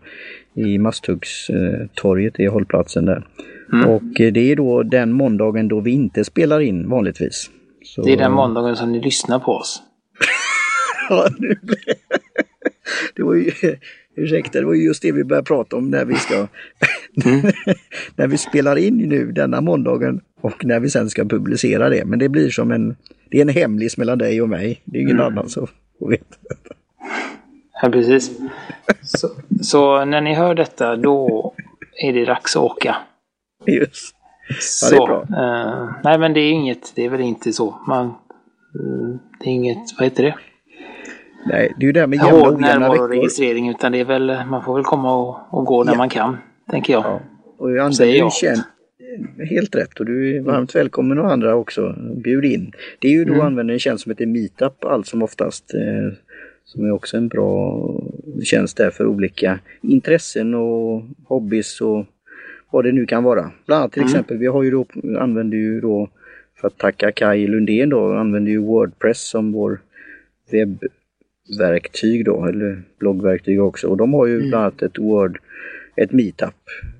i 0.53 0.77
Masthuggstorget 0.77 2.39
är 2.39 2.49
hållplatsen 2.49 3.05
där. 3.05 3.27
Mm. 3.73 3.89
Och 3.89 4.21
eh, 4.21 4.31
det 4.33 4.51
är 4.51 4.55
då 4.55 4.83
den 4.83 5.11
måndagen 5.11 5.67
då 5.67 5.79
vi 5.79 5.91
inte 5.91 6.23
spelar 6.23 6.59
in 6.59 6.89
vanligtvis. 6.89 7.49
Så... 7.87 8.01
Det 8.01 8.13
är 8.13 8.17
den 8.17 8.31
måndagen 8.31 8.75
som 8.75 8.91
ni 8.91 9.01
lyssnar 9.01 9.39
på 9.39 9.51
oss. 9.51 9.81
ja, 11.09 11.27
nu 11.39 11.55
det 13.15 13.23
var 13.23 13.33
ju, 13.33 13.51
ursäkta, 14.15 14.59
det 14.59 14.65
var 14.65 14.73
just 14.73 15.01
det 15.01 15.11
vi 15.11 15.23
började 15.23 15.45
prata 15.45 15.75
om 15.75 15.89
när 15.89 16.05
vi 16.05 16.15
ska, 16.15 16.35
mm. 17.25 17.51
när 18.15 18.27
vi 18.27 18.37
spelar 18.37 18.75
in 18.75 18.97
nu 18.97 19.31
denna 19.31 19.61
måndagen 19.61 20.21
och 20.41 20.65
när 20.65 20.79
vi 20.79 20.89
sen 20.89 21.09
ska 21.09 21.25
publicera 21.25 21.89
det. 21.89 22.05
Men 22.05 22.19
det 22.19 22.29
blir 22.29 22.49
som 22.49 22.71
en, 22.71 22.95
det 23.31 23.37
är 23.37 23.41
en 23.41 23.49
hemlis 23.49 23.97
mellan 23.97 24.17
dig 24.17 24.41
och 24.41 24.49
mig. 24.49 24.81
Det 24.85 24.97
är 24.97 25.01
ingen 25.01 25.19
mm. 25.19 25.27
annan 25.27 25.49
som 25.49 25.67
vet. 26.09 26.39
Ja, 27.81 27.89
precis. 27.89 28.31
Så, 29.01 29.29
så, 29.61 30.05
när 30.05 30.21
ni 30.21 30.33
hör 30.33 30.55
detta, 30.55 30.95
då 30.95 31.53
är 32.03 32.13
det 32.13 32.25
dags 32.25 32.55
att 32.55 32.63
åka. 32.63 32.95
Just. 33.65 34.16
Ja, 34.49 34.55
så, 34.59 34.89
det 34.89 34.95
är 34.95 35.05
bra. 35.05 35.21
Eh, 35.21 35.89
nej, 36.03 36.19
men 36.19 36.33
det 36.33 36.39
är 36.39 36.51
inget, 36.51 36.91
det 36.95 37.05
är 37.05 37.09
väl 37.09 37.21
inte 37.21 37.53
så. 37.53 37.75
Man, 37.87 38.13
mm, 38.79 39.19
det 39.39 39.49
är 39.49 39.53
inget, 39.53 39.77
vad 39.97 40.03
heter 40.03 40.23
det? 40.23 40.35
Nej, 41.45 41.73
det 41.77 41.83
är 41.83 41.87
ju 41.87 41.91
det 41.91 41.99
här 41.99 42.07
med 42.07 42.19
jämna 42.19 42.33
och 42.33 42.53
ojämna 42.53 42.91
veckor. 42.91 43.07
registrering, 43.07 43.69
utan 43.69 43.91
det 43.91 43.99
är 43.99 44.05
väl, 44.05 44.45
man 44.49 44.63
får 44.63 44.75
väl 44.75 44.83
komma 44.83 45.15
och, 45.15 45.59
och 45.59 45.65
gå 45.65 45.83
när 45.83 45.91
ja. 45.91 45.97
man 45.97 46.09
kan, 46.09 46.37
tänker 46.71 46.93
jag. 46.93 47.03
Ja. 47.03 47.21
Och 47.57 47.71
jag 47.71 47.85
använder 47.85 48.05
ju 48.05 48.29
känd, 48.29 48.61
helt 49.49 49.75
rätt 49.75 49.99
och 49.99 50.05
du 50.05 50.37
är 50.37 50.41
varmt 50.41 50.75
välkommen 50.75 51.19
och 51.19 51.31
andra 51.31 51.55
också. 51.55 51.95
Bjud 52.23 52.45
in. 52.45 52.71
Det 52.99 53.07
är 53.07 53.11
ju 53.11 53.25
då 53.25 53.33
mm. 53.33 53.45
använder 53.45 53.73
en 53.73 53.79
tjänst 53.79 54.03
som 54.03 54.09
heter 54.09 54.25
Meetup 54.25 54.85
allt 54.85 55.07
som 55.07 55.21
oftast. 55.21 55.73
Eh, 55.73 56.17
som 56.67 56.85
är 56.85 56.91
också 56.91 57.17
en 57.17 57.27
bra 57.27 57.83
tjänst 58.43 58.77
där 58.77 58.89
för 58.89 59.07
olika 59.07 59.59
intressen 59.81 60.55
och 60.55 61.03
hobbys 61.27 61.81
och 61.81 62.05
vad 62.71 62.85
det 62.85 62.91
nu 62.91 63.05
kan 63.05 63.23
vara. 63.23 63.51
Bland 63.65 63.81
annat 63.81 63.91
till 63.91 64.01
mm. 64.01 64.09
exempel, 64.09 64.37
vi 64.37 64.47
har 64.47 64.63
ju 64.63 64.71
då, 64.71 64.85
använder 65.19 65.57
ju 65.57 65.81
då 65.81 66.09
för 66.55 66.67
att 66.67 66.77
tacka 66.77 67.11
Kaj 67.11 67.47
Lundén 67.47 67.89
då, 67.89 68.13
använder 68.13 68.51
ju 68.51 68.57
Wordpress 68.57 69.29
som 69.29 69.51
vår 69.51 69.81
webbverktyg 70.51 72.25
då, 72.25 72.45
eller 72.45 72.83
bloggverktyg 72.99 73.61
också. 73.61 73.87
Och 73.87 73.97
de 73.97 74.13
har 74.13 74.25
ju 74.25 74.35
mm. 74.35 74.49
bland 74.49 74.63
annat 74.63 74.81
ett 74.81 74.99
Word, 74.99 75.39
ett 75.95 76.11
meetup, 76.11 76.53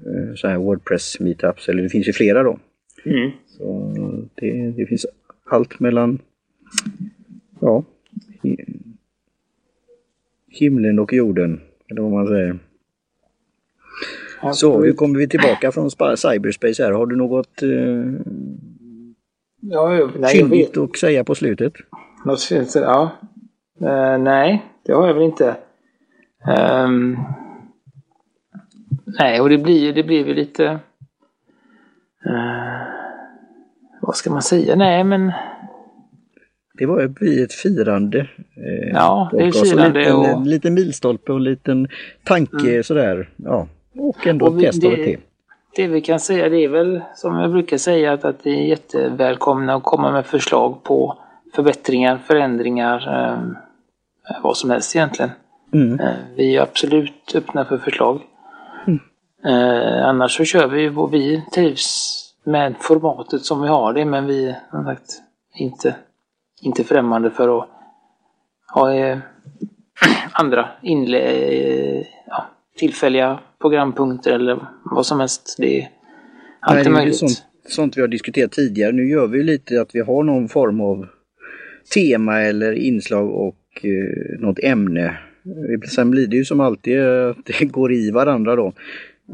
eh, 0.05 0.35
så 0.35 0.47
här 0.47 0.57
Wordpress 0.57 1.19
meetups, 1.19 1.69
eller 1.69 1.83
det 1.83 1.89
finns 1.89 2.07
ju 2.07 2.13
flera 2.13 2.43
då. 2.43 2.59
Mm. 3.05 3.31
Så 3.47 3.93
det, 4.35 4.73
det 4.77 4.85
finns 4.85 5.05
allt 5.45 5.79
mellan, 5.79 6.19
ja, 7.59 7.83
himlen 10.49 10.99
och 10.99 11.13
jorden. 11.13 11.61
Eller 11.89 12.01
vad 12.01 12.11
man 12.11 12.27
säger. 12.27 12.59
Så, 14.53 14.79
nu 14.79 14.93
kommer 14.93 15.19
vi 15.19 15.27
tillbaka 15.27 15.71
från 15.71 15.91
cyberspace 16.17 16.83
här. 16.83 16.91
Har 16.91 17.05
du 17.05 17.15
något 17.15 17.63
eh, 17.63 17.69
ja, 19.61 20.09
fyndigt 20.31 20.77
att 20.77 20.97
säga 20.97 21.23
på 21.23 21.35
slutet? 21.35 21.73
Något 22.25 22.41
fint? 22.41 22.75
Ja. 22.75 23.11
Uh, 23.81 24.17
nej, 24.17 24.65
det 24.85 24.93
har 24.93 25.07
jag 25.07 25.13
väl 25.13 25.23
inte. 25.23 25.55
Um, 26.85 27.17
nej, 29.19 29.41
och 29.41 29.49
det 29.49 29.57
blir, 29.57 29.93
det 29.93 30.03
blir 30.03 30.23
väl 30.23 30.35
lite... 30.35 30.63
Uh, 32.25 32.87
vad 34.01 34.15
ska 34.15 34.31
man 34.31 34.41
säga? 34.41 34.75
Nej, 34.75 35.03
men 35.03 35.31
det 36.77 36.85
var 36.85 37.01
ett 37.43 37.53
firande. 37.53 38.19
Eh, 38.55 38.89
ja, 38.93 39.29
det 39.31 39.43
är 39.43 39.51
firande. 39.51 39.99
En 39.99 40.05
liten, 40.05 40.15
och... 40.15 40.25
en 40.25 40.49
liten 40.49 40.73
milstolpe 40.73 41.31
och 41.31 41.37
en 41.37 41.43
liten 41.43 41.87
tanke 42.23 42.69
mm. 42.69 42.83
sådär. 42.83 43.29
Ja, 43.35 43.67
och 43.99 44.27
ändå 44.27 44.45
och 44.45 44.61
vi, 44.61 44.65
ett 44.65 44.81
te. 44.81 45.17
Det 45.75 45.87
vi 45.87 46.01
kan 46.01 46.19
säga 46.19 46.49
det 46.49 46.63
är 46.63 46.69
väl 46.69 47.01
som 47.15 47.35
jag 47.39 47.51
brukar 47.51 47.77
säga 47.77 48.13
att, 48.13 48.25
att 48.25 48.39
vi 48.43 48.59
är 48.59 48.63
jättevälkomna 48.63 49.75
att 49.75 49.83
komma 49.83 50.11
med 50.11 50.25
förslag 50.25 50.83
på 50.83 51.17
förbättringar, 51.55 52.17
förändringar, 52.17 53.23
eh, 54.29 54.35
vad 54.43 54.57
som 54.57 54.69
helst 54.69 54.95
egentligen. 54.95 55.31
Mm. 55.73 55.99
Eh, 55.99 56.15
vi 56.35 56.55
är 56.55 56.61
absolut 56.61 57.35
öppna 57.35 57.65
för 57.65 57.77
förslag. 57.77 58.21
Mm. 58.87 58.99
Eh, 59.45 60.07
annars 60.07 60.37
så 60.37 60.43
kör 60.43 60.67
vi 60.67 60.89
och 60.89 61.13
vi 61.13 61.43
trivs 61.53 62.23
med 62.43 62.75
formatet 62.79 63.45
som 63.45 63.61
vi 63.61 63.67
har 63.67 63.93
det 63.93 64.05
men 64.05 64.25
vi 64.25 64.55
som 64.71 64.85
sagt 64.85 65.21
inte 65.55 65.95
inte 66.61 66.83
främmande 66.83 67.31
för 67.31 67.57
att 67.57 67.69
ha 68.73 68.93
eh, 68.93 69.17
andra 70.31 70.69
inle 70.81 71.19
eh, 71.19 72.05
tillfälliga 72.77 73.39
programpunkter 73.61 74.31
eller 74.31 74.59
vad 74.83 75.05
som 75.05 75.19
helst. 75.19 75.55
Det 75.57 75.81
är 75.81 75.89
alltid 76.59 76.83
Nej, 76.83 76.93
möjligt. 76.93 77.15
Sånt, 77.15 77.43
sånt 77.67 77.97
vi 77.97 78.01
har 78.01 78.07
diskuterat 78.07 78.51
tidigare. 78.51 78.91
Nu 78.91 79.09
gör 79.09 79.27
vi 79.27 79.43
lite 79.43 79.81
att 79.81 79.95
vi 79.95 79.99
har 79.99 80.23
någon 80.23 80.49
form 80.49 80.81
av 80.81 81.07
tema 81.93 82.41
eller 82.41 82.73
inslag 82.73 83.31
och 83.31 83.85
eh, 83.85 84.39
något 84.39 84.59
ämne. 84.59 85.17
Sen 85.95 86.11
blir 86.11 86.27
det 86.27 86.35
ju 86.35 86.45
som 86.45 86.59
alltid 86.59 87.01
att 87.01 87.37
det 87.45 87.65
går 87.71 87.93
i 87.93 88.11
varandra 88.11 88.55
då. 88.55 88.73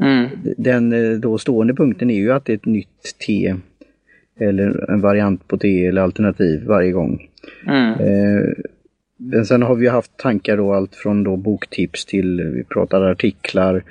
Mm. 0.00 0.28
Den 0.56 0.92
eh, 0.92 1.18
då 1.18 1.38
stående 1.38 1.74
punkten 1.74 2.10
är 2.10 2.14
ju 2.14 2.32
att 2.32 2.44
det 2.44 2.52
är 2.52 2.56
ett 2.56 2.66
nytt 2.66 3.18
te 3.26 3.54
eller 4.40 4.90
en 4.90 5.00
variant 5.00 5.48
på 5.48 5.56
det 5.56 5.86
eller 5.86 6.02
alternativ 6.02 6.64
varje 6.66 6.92
gång. 6.92 7.28
Mm. 7.66 7.92
Eh, 7.92 8.48
men 9.32 9.46
sen 9.46 9.62
har 9.62 9.74
vi 9.74 9.88
haft 9.88 10.16
tankar 10.16 10.56
då 10.56 10.72
allt 10.72 10.94
från 10.94 11.24
då 11.24 11.36
boktips 11.36 12.04
till 12.04 12.42
vi 12.42 12.64
pratar 12.64 13.02
artiklar, 13.02 13.84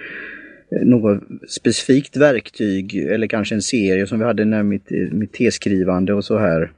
eh, 0.71 0.87
något 0.87 1.23
specifikt 1.47 2.17
verktyg 2.17 2.95
eller 2.95 3.27
kanske 3.27 3.55
en 3.55 3.61
serie 3.61 4.07
som 4.07 4.19
vi 4.19 4.25
hade 4.25 4.45
när 4.45 4.63
mitt, 4.63 4.89
mitt 5.11 5.33
teskrivande 5.33 6.13
och 6.13 6.25
så 6.25 6.37
här. 6.37 6.71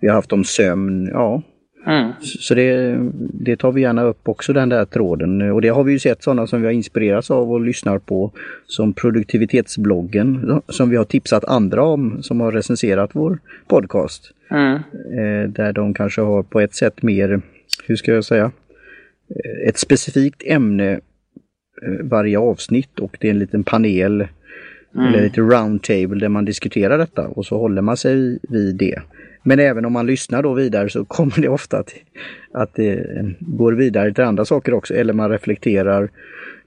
Vi 0.00 0.08
har 0.08 0.14
haft 0.14 0.32
om 0.32 0.44
sömn, 0.44 1.08
ja. 1.12 1.42
Mm. 1.86 2.12
Så 2.20 2.54
det, 2.54 2.98
det 3.18 3.56
tar 3.56 3.72
vi 3.72 3.80
gärna 3.80 4.02
upp 4.02 4.28
också 4.28 4.52
den 4.52 4.68
där 4.68 4.84
tråden 4.84 5.42
och 5.52 5.62
det 5.62 5.68
har 5.68 5.84
vi 5.84 5.92
ju 5.92 5.98
sett 5.98 6.22
sådana 6.22 6.46
som 6.46 6.60
vi 6.60 6.66
har 6.66 6.72
inspirerats 6.72 7.30
av 7.30 7.52
och 7.52 7.60
lyssnar 7.60 7.98
på 7.98 8.32
som 8.66 8.92
produktivitetsbloggen 8.92 10.60
som 10.68 10.90
vi 10.90 10.96
har 10.96 11.04
tipsat 11.04 11.44
andra 11.44 11.82
om 11.82 12.22
som 12.22 12.40
har 12.40 12.52
recenserat 12.52 13.10
vår 13.12 13.38
podcast. 13.68 14.32
Mm. 14.50 14.74
Eh, 14.74 15.48
där 15.48 15.72
de 15.72 15.94
kanske 15.94 16.20
har 16.20 16.42
på 16.42 16.60
ett 16.60 16.74
sätt 16.74 17.02
mer, 17.02 17.40
hur 17.84 17.96
ska 17.96 18.12
jag 18.12 18.24
säga, 18.24 18.52
ett 19.66 19.78
specifikt 19.78 20.42
ämne 20.46 20.92
eh, 21.82 21.92
varje 22.02 22.38
avsnitt 22.38 22.98
och 22.98 23.16
det 23.20 23.26
är 23.26 23.30
en 23.30 23.38
liten 23.38 23.64
panel 23.64 24.28
mm. 24.94 25.06
eller 25.06 25.22
lite 25.22 25.40
roundtable 25.40 26.20
där 26.20 26.28
man 26.28 26.44
diskuterar 26.44 26.98
detta 26.98 27.28
och 27.28 27.46
så 27.46 27.58
håller 27.58 27.82
man 27.82 27.96
sig 27.96 28.38
vid 28.42 28.76
det. 28.76 29.02
Men 29.42 29.58
även 29.58 29.84
om 29.84 29.92
man 29.92 30.06
lyssnar 30.06 30.42
då 30.42 30.54
vidare 30.54 30.88
så 30.88 31.04
kommer 31.08 31.42
det 31.42 31.48
ofta 31.48 31.78
att, 31.78 31.94
att 32.52 32.74
det 32.74 33.06
går 33.40 33.72
vidare 33.72 34.14
till 34.14 34.24
andra 34.24 34.44
saker 34.44 34.74
också 34.74 34.94
eller 34.94 35.12
man 35.12 35.30
reflekterar 35.30 36.10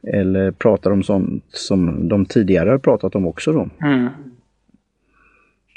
eller 0.04 0.52
pratar 0.52 0.92
om 0.92 1.04
sånt 1.04 1.44
som 1.50 2.10
de 2.10 2.26
tidigare 2.26 2.70
har 2.70 2.78
pratat 2.78 3.16
om 3.16 3.28
också 3.28 3.54
då. 3.54 3.70
Mm. 3.82 4.08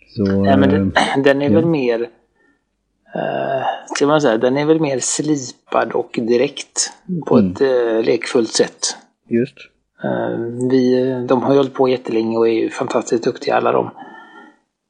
Så, 0.08 0.42
Nej, 0.42 0.56
men 0.56 0.70
den, 0.70 0.92
eh, 1.16 1.22
den 1.24 1.42
är 1.42 1.50
ja. 1.50 1.54
väl 1.54 1.66
mer 1.66 2.06
uh, 3.16 3.66
ska 3.94 4.06
man 4.06 4.20
säga, 4.20 4.38
den 4.38 4.56
är 4.56 4.64
väl 4.64 4.80
mer 4.80 4.98
slipad 4.98 5.92
och 5.92 6.18
direkt 6.22 6.92
på 7.26 7.38
mm. 7.38 7.52
ett 7.52 7.60
uh, 7.60 8.02
lekfullt 8.02 8.52
sätt. 8.52 8.96
Just. 9.28 9.56
Uh, 10.04 10.68
vi, 10.70 11.04
de 11.28 11.42
har 11.42 11.52
ju 11.52 11.56
hållit 11.56 11.74
på 11.74 11.88
jättelänge 11.88 12.36
och 12.36 12.48
är 12.48 12.52
ju 12.52 12.70
fantastiskt 12.70 13.24
duktiga 13.24 13.54
alla 13.54 13.72
de 13.72 13.90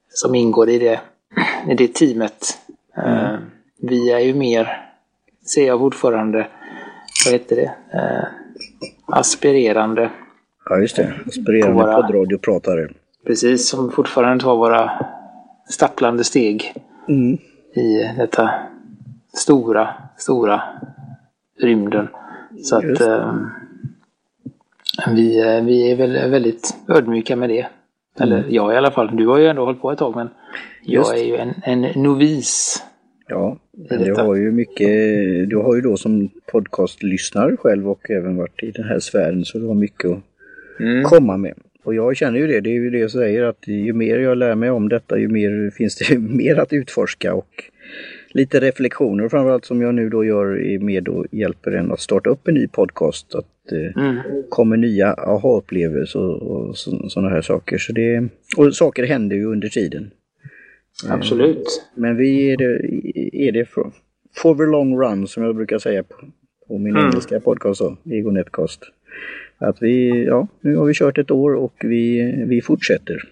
som 0.09 0.35
ingår 0.35 0.69
i 0.69 0.79
det 0.79 1.01
i 1.69 1.75
det 1.75 1.95
teamet. 1.95 2.59
Mm. 2.97 3.19
Uh, 3.19 3.39
vi 3.81 4.13
är 4.13 4.19
ju 4.19 4.35
mer, 4.35 4.89
ser 5.47 5.67
jag 5.67 5.79
fortfarande, 5.79 6.47
vad 7.25 7.33
heter 7.33 7.57
det, 7.57 7.75
uh, 7.95 8.25
aspirerande. 9.07 10.11
Ja 10.69 10.79
just 10.79 10.97
det, 10.97 11.15
aspirerande 11.27 11.83
våra, 11.83 12.03
poddradiopratare. 12.03 12.89
Precis, 13.27 13.69
som 13.69 13.91
fortfarande 13.91 14.45
tar 14.45 14.57
våra 14.57 15.07
stapplande 15.69 16.25
steg 16.25 16.75
mm. 17.09 17.39
I 17.75 18.13
detta 18.17 18.51
stora, 19.35 19.89
stora 20.17 20.63
rymden. 21.61 22.09
Så 22.63 22.77
att 22.77 23.01
uh, 23.01 23.35
vi, 25.15 25.61
vi 25.65 25.91
är 25.91 25.97
väl 25.97 26.31
väldigt 26.31 26.77
ödmjuka 26.89 27.37
med 27.37 27.49
det. 27.49 27.67
Eller 28.21 28.39
mm. 28.39 28.55
jag 28.55 28.75
i 28.75 28.77
alla 28.77 28.91
fall. 28.91 29.17
Du 29.17 29.27
har 29.27 29.39
ju 29.39 29.47
ändå 29.47 29.65
hållit 29.65 29.81
på 29.81 29.93
ett 29.93 29.99
tag 29.99 30.17
men 30.17 30.29
jag 30.83 31.19
är 31.19 31.25
ju 31.25 31.37
en, 31.37 31.55
en 31.63 32.03
novis. 32.03 32.83
Ja, 33.29 33.57
men 33.73 34.03
du 34.03 34.15
har 34.15 34.35
ju 34.35 34.53
mycket, 34.53 34.89
du 35.51 35.57
har 35.57 35.75
ju 35.75 35.81
då 35.81 35.97
som 35.97 36.29
podcastlyssnare 36.53 37.57
själv 37.57 37.91
och 37.91 38.11
även 38.11 38.37
varit 38.37 38.63
i 38.63 38.71
den 38.71 38.85
här 38.85 38.99
sfären 38.99 39.45
så 39.45 39.59
du 39.59 39.67
har 39.67 39.75
mycket 39.75 40.11
att 40.11 40.21
mm. 40.81 41.05
komma 41.05 41.37
med. 41.37 41.55
Och 41.83 41.95
jag 41.95 42.17
känner 42.17 42.39
ju 42.39 42.47
det, 42.47 42.61
det 42.61 42.71
är 42.71 42.75
ju 42.75 42.91
det 42.91 42.99
jag 42.99 43.11
säger 43.11 43.43
att 43.43 43.67
ju 43.67 43.93
mer 43.93 44.19
jag 44.19 44.39
lär 44.39 44.55
mig 44.55 44.71
om 44.71 44.89
detta 44.89 45.19
ju 45.19 45.29
mer 45.29 45.71
finns 45.71 45.97
det 45.97 46.19
mer 46.19 46.59
att 46.59 46.73
utforska 46.73 47.35
och 47.35 47.65
lite 48.35 48.61
reflektioner 48.61 49.29
framförallt 49.29 49.65
som 49.65 49.83
jag 49.83 49.95
nu 49.95 50.09
då 50.09 50.25
gör 50.25 50.79
med 50.79 51.09
och 51.09 51.27
hjälper 51.31 51.73
en 51.73 51.93
att 51.93 52.01
starta 52.01 52.31
upp 52.31 52.49
en 52.49 52.55
ny 52.55 52.69
podcast. 52.69 53.35
Att 53.35 53.73
eh, 53.73 54.03
mm. 54.03 54.23
kommer 54.49 54.77
nya 54.77 55.15
aha-upplevelser 55.15 56.21
och, 56.21 56.69
och 56.69 56.79
sådana 56.79 57.29
här 57.29 57.43
saker. 57.43 57.79
Så 57.79 57.93
det, 57.93 58.29
och 58.57 58.75
saker 58.75 59.07
händer 59.07 59.37
ju 59.37 59.45
under 59.45 59.69
tiden. 59.69 60.11
Absolut. 61.09 61.85
Men 61.95 62.17
vi 62.17 62.53
är 62.53 62.57
det, 62.57 62.81
är 63.33 63.53
det 63.53 63.65
for, 63.65 63.93
for 64.35 64.55
the 64.55 64.71
long 64.71 65.01
run 65.01 65.27
som 65.27 65.43
jag 65.43 65.57
brukar 65.57 65.79
säga 65.79 66.03
på, 66.03 66.15
på 66.69 66.79
min 66.79 66.97
mm. 66.97 67.07
engelska 67.07 67.41
podcast, 67.41 67.83
Egonetcast. 68.11 68.83
Att 69.63 69.83
vi, 69.83 70.25
ja, 70.25 70.47
nu 70.61 70.77
har 70.77 70.85
vi 70.85 70.95
kört 70.95 71.19
ett 71.19 71.31
år 71.31 71.55
och 71.55 71.75
vi, 71.81 72.35
vi 72.47 72.63
fortsätter. 72.63 73.23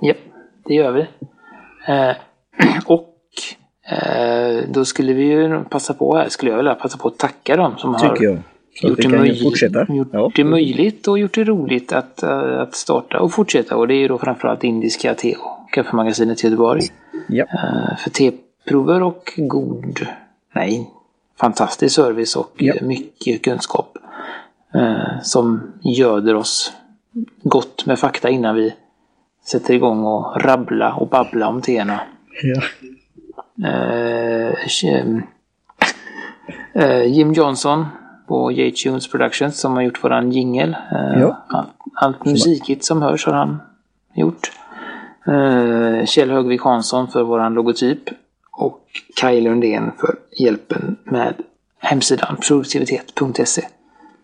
Ja, 0.00 0.14
det 0.64 0.74
gör 0.74 0.92
vi. 0.92 1.00
Eh, 1.88 2.16
och 2.86 3.14
eh, 3.90 4.64
då 4.68 4.84
skulle 4.84 5.12
vi 5.12 5.22
ju 5.22 5.64
passa 5.64 5.94
på 5.94 6.16
här, 6.16 6.28
skulle 6.28 6.50
jag 6.50 6.56
vilja 6.56 6.74
passa 6.74 6.98
på 6.98 7.08
att 7.08 7.18
tacka 7.18 7.56
dem 7.56 7.74
som 7.78 7.94
Tycker 7.94 8.08
har 8.08 8.24
jag. 8.24 8.38
Så 8.74 8.88
gjort, 8.88 9.02
det, 9.02 9.08
möj 9.08 9.44
gjort 9.44 10.08
ja. 10.12 10.32
det 10.34 10.44
möjligt 10.44 11.08
och 11.08 11.18
gjort 11.18 11.34
det 11.34 11.44
roligt 11.44 11.92
att, 11.92 12.20
uh, 12.24 12.60
att 12.60 12.74
starta 12.74 13.20
och 13.20 13.32
fortsätta. 13.32 13.76
Och 13.76 13.88
det 13.88 13.94
är 13.94 13.98
ju 13.98 14.08
då 14.08 14.18
framförallt 14.18 14.64
indiska 14.64 15.14
te 15.14 15.34
och 15.34 15.72
kaffemagasinet 15.72 16.44
i 16.44 16.46
Göteborg. 16.46 16.82
Ja. 17.28 17.44
Uh, 17.44 17.96
för 17.96 18.10
teprover 18.10 19.02
och 19.02 19.32
god, 19.36 20.06
nej, 20.54 20.90
fantastisk 21.40 21.94
service 21.94 22.36
och 22.36 22.52
ja. 22.56 22.74
mycket 22.82 23.42
kunskap. 23.42 23.89
Uh, 24.74 25.20
som 25.22 25.72
göder 25.80 26.34
oss 26.34 26.72
gott 27.42 27.86
med 27.86 27.98
fakta 27.98 28.28
innan 28.28 28.54
vi 28.54 28.74
sätter 29.44 29.74
igång 29.74 30.04
och 30.04 30.42
rabbla 30.42 30.94
och 30.94 31.08
babbla 31.08 31.48
om 31.48 31.62
teerna. 31.62 32.00
Ja. 32.42 32.62
Jim 37.06 37.32
Johnson 37.32 37.86
på 38.30 38.52
J-Tunes 38.52 39.08
Productions 39.10 39.60
som 39.60 39.72
har 39.72 39.82
gjort 39.82 40.04
våran 40.04 40.32
jingel. 40.32 40.76
Eh, 40.92 41.20
ja. 41.20 41.44
Allt, 41.48 41.68
allt 41.94 42.24
musikigt 42.24 42.84
som 42.84 43.02
hörs 43.02 43.26
har 43.26 43.32
han 43.32 43.58
gjort. 44.14 44.50
Eh, 45.26 46.06
Kjell 46.06 46.30
Högvik 46.30 46.62
Hansson 46.62 47.08
för 47.08 47.22
våran 47.22 47.54
logotyp. 47.54 48.00
Och 48.50 48.80
Kaj 49.16 49.40
Lundén 49.40 49.92
för 49.98 50.14
hjälpen 50.38 50.96
med 51.04 51.34
hemsidan 51.78 52.36
produktivitet.se. 52.36 53.62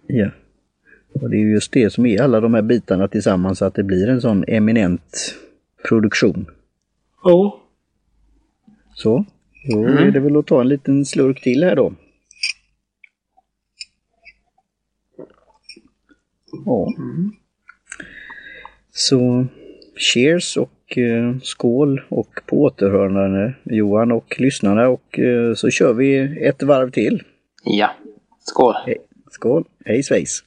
Ja. 0.07 0.31
Och 1.13 1.31
det 1.31 1.37
är 1.37 1.41
just 1.41 1.73
det 1.73 1.91
som 1.91 2.07
är 2.07 2.23
alla 2.23 2.41
de 2.41 2.55
här 2.55 2.63
bitarna 2.63 3.09
tillsammans, 3.09 3.63
att 3.63 3.75
det 3.75 3.83
blir 3.83 4.09
en 4.09 4.21
sån 4.21 4.45
eminent 4.49 5.35
produktion. 5.89 6.47
Ja. 7.25 7.61
Så, 8.95 9.25
då 9.69 9.79
mm. 9.79 9.99
är 9.99 10.11
det 10.11 10.21
väl 10.21 10.37
att 10.37 10.47
ta 10.47 10.61
en 10.61 10.69
liten 10.69 11.05
slurk 11.05 11.43
till 11.43 11.65
här 11.65 11.77
då. 11.77 11.93
Ja. 16.67 16.93
Mm. 16.99 17.33
Så 18.91 19.47
cheers 19.97 20.57
och 20.57 20.99
eh, 20.99 21.39
skål 21.43 22.03
och 22.09 22.41
på 22.47 22.63
återhörande 22.63 23.55
Johan 23.65 24.13
och 24.13 24.37
lyssnarna 24.39 24.89
och 24.89 25.19
eh, 25.19 25.55
så 25.55 25.71
kör 25.71 25.93
vi 25.93 26.19
ett 26.47 26.63
varv 26.63 26.91
till. 26.91 27.23
Ja, 27.65 27.91
skål! 28.39 28.75
He 28.87 28.95
skål! 29.37 29.65
Hej 29.87 30.03
svejs! 30.03 30.45